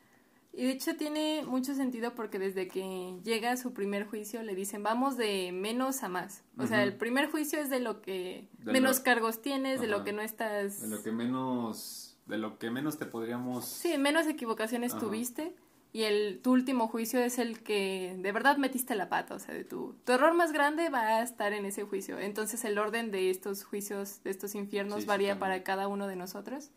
Y 0.57 0.63
de 0.63 0.71
hecho 0.71 0.95
tiene 0.95 1.43
mucho 1.45 1.75
sentido 1.75 2.15
porque 2.15 2.39
desde 2.39 2.69
que 2.69 3.19
llega 3.25 3.51
a 3.51 3.57
su 3.57 3.73
primer 3.73 4.05
juicio 4.05 4.41
le 4.41 4.55
dicen 4.55 4.83
vamos 4.83 5.17
de 5.17 5.51
menos 5.51 6.01
a 6.01 6.07
más. 6.07 6.43
O 6.57 6.65
sea, 6.65 6.81
el 6.83 6.95
primer 6.95 7.29
juicio 7.29 7.59
es 7.59 7.69
de 7.69 7.81
lo 7.81 8.01
que 8.01 8.47
menos 8.63 9.01
cargos 9.01 9.41
tienes, 9.41 9.81
de 9.81 9.87
lo 9.87 10.05
que 10.05 10.13
no 10.13 10.21
estás... 10.21 10.81
De 10.81 10.87
lo 10.87 11.03
que 11.03 11.11
menos... 11.11 12.17
De 12.25 12.37
lo 12.37 12.57
que 12.57 12.71
menos 12.71 12.97
te 12.97 13.05
podríamos... 13.05 13.65
Sí, 13.65 13.97
menos 13.97 14.27
equivocaciones 14.27 14.97
tuviste. 14.97 15.53
Y 15.95 16.03
el, 16.03 16.41
tu 16.41 16.51
último 16.51 16.87
juicio 16.87 17.21
es 17.21 17.39
el 17.39 17.63
que 17.63 18.17
de 18.19 18.31
verdad 18.33 18.57
metiste 18.57 18.95
la 18.95 19.07
pata. 19.07 19.35
O 19.35 19.39
sea, 19.39 19.53
de 19.53 19.63
tu, 19.63 19.95
tu 20.03 20.11
error 20.11 20.33
más 20.33 20.51
grande 20.51 20.89
va 20.89 21.19
a 21.19 21.23
estar 21.23 21.53
en 21.53 21.65
ese 21.65 21.83
juicio. 21.83 22.19
Entonces 22.19 22.65
el 22.65 22.77
orden 22.77 23.11
de 23.11 23.29
estos 23.29 23.63
juicios, 23.63 24.21
de 24.23 24.31
estos 24.31 24.55
infiernos, 24.55 25.05
varía 25.05 25.39
para 25.39 25.63
cada 25.63 25.87
uno 25.87 26.07
de 26.07 26.17
nosotros. 26.17 26.71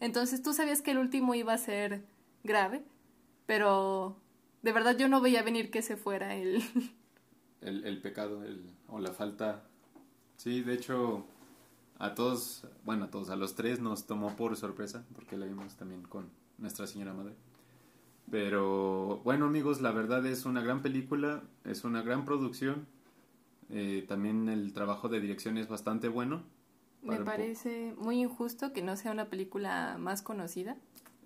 Entonces 0.00 0.42
tú 0.42 0.54
sabías 0.54 0.80
que 0.80 0.92
el 0.92 0.98
último 0.98 1.34
iba 1.34 1.52
a 1.52 1.58
ser 1.58 2.04
grave 2.42 2.84
pero 3.46 4.16
de 4.62 4.72
verdad 4.72 4.96
yo 4.96 5.08
no 5.08 5.20
veía 5.20 5.42
venir 5.42 5.70
que 5.70 5.82
se 5.82 5.96
fuera 5.96 6.34
el... 6.34 6.62
el, 7.60 7.84
el 7.84 8.00
pecado 8.00 8.42
el, 8.44 8.70
o 8.88 8.98
la 8.98 9.12
falta. 9.12 9.64
Sí, 10.36 10.62
de 10.62 10.74
hecho, 10.74 11.26
a 11.98 12.14
todos, 12.14 12.66
bueno, 12.84 13.04
a 13.04 13.10
todos, 13.10 13.30
a 13.30 13.36
los 13.36 13.54
tres 13.54 13.80
nos 13.80 14.06
tomó 14.06 14.36
por 14.36 14.56
sorpresa, 14.56 15.04
porque 15.14 15.36
la 15.36 15.46
vimos 15.46 15.76
también 15.76 16.02
con 16.02 16.28
Nuestra 16.58 16.86
Señora 16.86 17.12
Madre. 17.12 17.34
Pero 18.30 19.20
bueno 19.24 19.46
amigos, 19.46 19.80
la 19.80 19.92
verdad 19.92 20.24
es 20.26 20.44
una 20.44 20.62
gran 20.62 20.82
película, 20.82 21.42
es 21.64 21.84
una 21.84 22.02
gran 22.02 22.24
producción. 22.24 22.86
Eh, 23.70 24.04
también 24.08 24.48
el 24.48 24.72
trabajo 24.72 25.08
de 25.08 25.20
dirección 25.20 25.56
es 25.58 25.68
bastante 25.68 26.08
bueno. 26.08 26.42
Me 27.02 27.20
parece 27.20 27.94
muy 27.98 28.22
injusto 28.22 28.72
que 28.72 28.82
no 28.82 28.96
sea 28.96 29.12
una 29.12 29.28
película 29.28 29.96
más 29.98 30.22
conocida. 30.22 30.76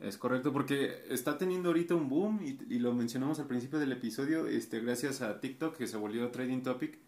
Es 0.01 0.17
correcto, 0.17 0.53
porque 0.53 1.05
está 1.09 1.39
teniendo 1.39 1.71
ahorita 1.71 1.95
un 1.95 2.09
boom 2.09 2.41
y, 2.43 2.79
lo 2.79 2.95
mencionamos 2.95 3.41
al 3.41 3.47
principio 3.47 3.81
del 3.81 3.91
episodio, 3.91 4.47
este, 4.47 4.81
gracias 4.81 5.23
a 5.23 5.41
TikTok 5.41 5.77
que 5.77 5.89
se 5.89 5.97
volvió 5.97 6.31
trading 6.31 6.63
topic, 6.63 6.99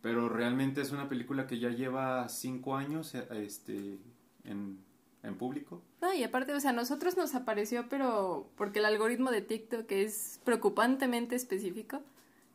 pero 0.00 0.30
realmente 0.30 0.80
es 0.80 0.92
una 0.92 1.10
película 1.10 1.46
que 1.46 1.58
ya 1.58 1.68
lleva 1.70 2.26
cinco 2.30 2.76
años 2.76 3.14
este, 3.14 3.98
en, 4.44 4.78
en 5.22 5.36
público. 5.36 5.82
No, 6.00 6.12
y 6.12 6.22
aparte, 6.24 6.52
o 6.52 6.60
sea, 6.60 6.70
a 6.70 6.74
nosotros 6.74 7.16
nos 7.16 7.34
apareció, 7.34 7.88
pero 7.88 8.48
porque 8.56 8.80
el 8.80 8.84
algoritmo 8.84 9.30
de 9.30 9.42
TikTok 9.42 9.90
es 9.92 10.40
preocupantemente 10.44 11.36
específico, 11.36 12.02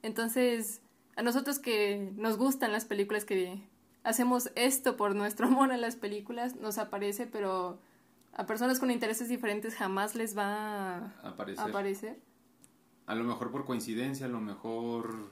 entonces 0.01 0.81
a 1.15 1.23
nosotros 1.23 1.59
que 1.59 2.11
nos 2.15 2.37
gustan 2.37 2.71
las 2.71 2.85
películas, 2.85 3.25
que 3.25 3.61
hacemos 4.03 4.51
esto 4.55 4.97
por 4.97 5.15
nuestro 5.15 5.47
amor 5.47 5.71
a 5.71 5.77
las 5.77 5.95
películas, 5.95 6.55
nos 6.55 6.77
aparece, 6.77 7.25
pero 7.25 7.79
a 8.33 8.45
personas 8.45 8.79
con 8.79 8.91
intereses 8.91 9.27
diferentes 9.27 9.75
jamás 9.75 10.15
les 10.15 10.37
va 10.37 10.97
a 10.97 11.35
aparecer. 11.57 12.19
A 13.07 13.15
lo 13.15 13.23
mejor 13.23 13.51
por 13.51 13.65
coincidencia, 13.65 14.27
a 14.27 14.29
lo 14.29 14.41
mejor... 14.41 15.31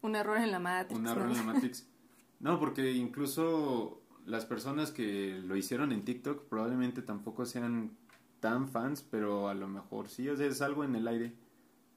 Un 0.00 0.16
error 0.16 0.38
en 0.38 0.50
la 0.50 0.58
Matrix. 0.58 0.98
Un 0.98 1.06
error 1.06 1.30
en 1.30 1.36
la 1.36 1.42
Matrix. 1.42 1.88
No, 2.40 2.58
porque 2.58 2.90
incluso 2.90 4.01
las 4.26 4.46
personas 4.46 4.90
que 4.90 5.40
lo 5.44 5.56
hicieron 5.56 5.92
en 5.92 6.04
TikTok 6.04 6.48
probablemente 6.48 7.02
tampoco 7.02 7.46
sean 7.46 7.92
tan 8.40 8.68
fans, 8.68 9.06
pero 9.08 9.48
a 9.48 9.54
lo 9.54 9.68
mejor 9.68 10.08
sí, 10.08 10.28
o 10.28 10.36
sea, 10.36 10.46
es 10.46 10.62
algo 10.62 10.84
en 10.84 10.96
el 10.96 11.08
aire. 11.08 11.34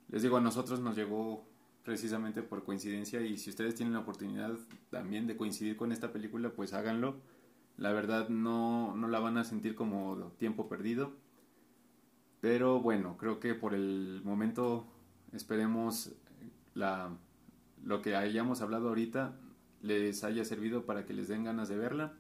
Les 0.10 0.22
digo, 0.22 0.38
a 0.38 0.42
nosotros 0.42 0.80
nos 0.80 0.96
llegó 0.96 1.46
precisamente 1.84 2.42
por 2.42 2.64
coincidencia 2.64 3.22
y 3.22 3.38
si 3.38 3.50
ustedes 3.50 3.76
tienen 3.76 3.94
la 3.94 4.00
oportunidad 4.00 4.56
también 4.90 5.28
de 5.28 5.38
coincidir 5.38 5.78
con 5.78 5.92
esta 5.92 6.12
película, 6.12 6.50
pues 6.50 6.74
háganlo 6.74 7.18
la 7.78 7.92
verdad 7.92 8.30
no, 8.30 8.96
no 8.96 9.08
la 9.08 9.20
van 9.20 9.38
a 9.38 9.44
sentir 9.44 9.76
como 9.76 10.32
tiempo 10.38 10.70
perdido. 10.70 11.14
Pero 12.42 12.80
bueno, 12.80 13.18
creo 13.18 13.40
que 13.40 13.56
por 13.56 13.74
el 13.74 14.22
momento 14.24 14.86
esperemos 15.34 16.14
la, 16.74 17.10
lo 17.84 18.02
que 18.02 18.16
hayamos 18.16 18.62
hablado 18.62 18.90
ahorita 18.90 19.36
les 19.86 20.24
haya 20.24 20.43
servido 20.43 20.86
para 20.86 21.06
que 21.06 21.13
les 21.13 21.28
den 21.28 21.43
ganas 21.43 21.69
de 21.69 21.78
verla. 21.78 22.13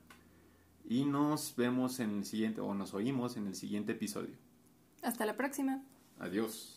Y 0.87 1.05
nos 1.05 1.55
vemos 1.55 1.99
en 1.99 2.11
el 2.11 2.25
siguiente, 2.25 2.61
o 2.61 2.73
nos 2.75 2.93
oímos 2.93 3.37
en 3.37 3.47
el 3.47 3.55
siguiente 3.55 3.93
episodio. 3.93 4.35
Hasta 5.01 5.25
la 5.25 5.35
próxima. 5.35 5.83
Adiós. 6.19 6.74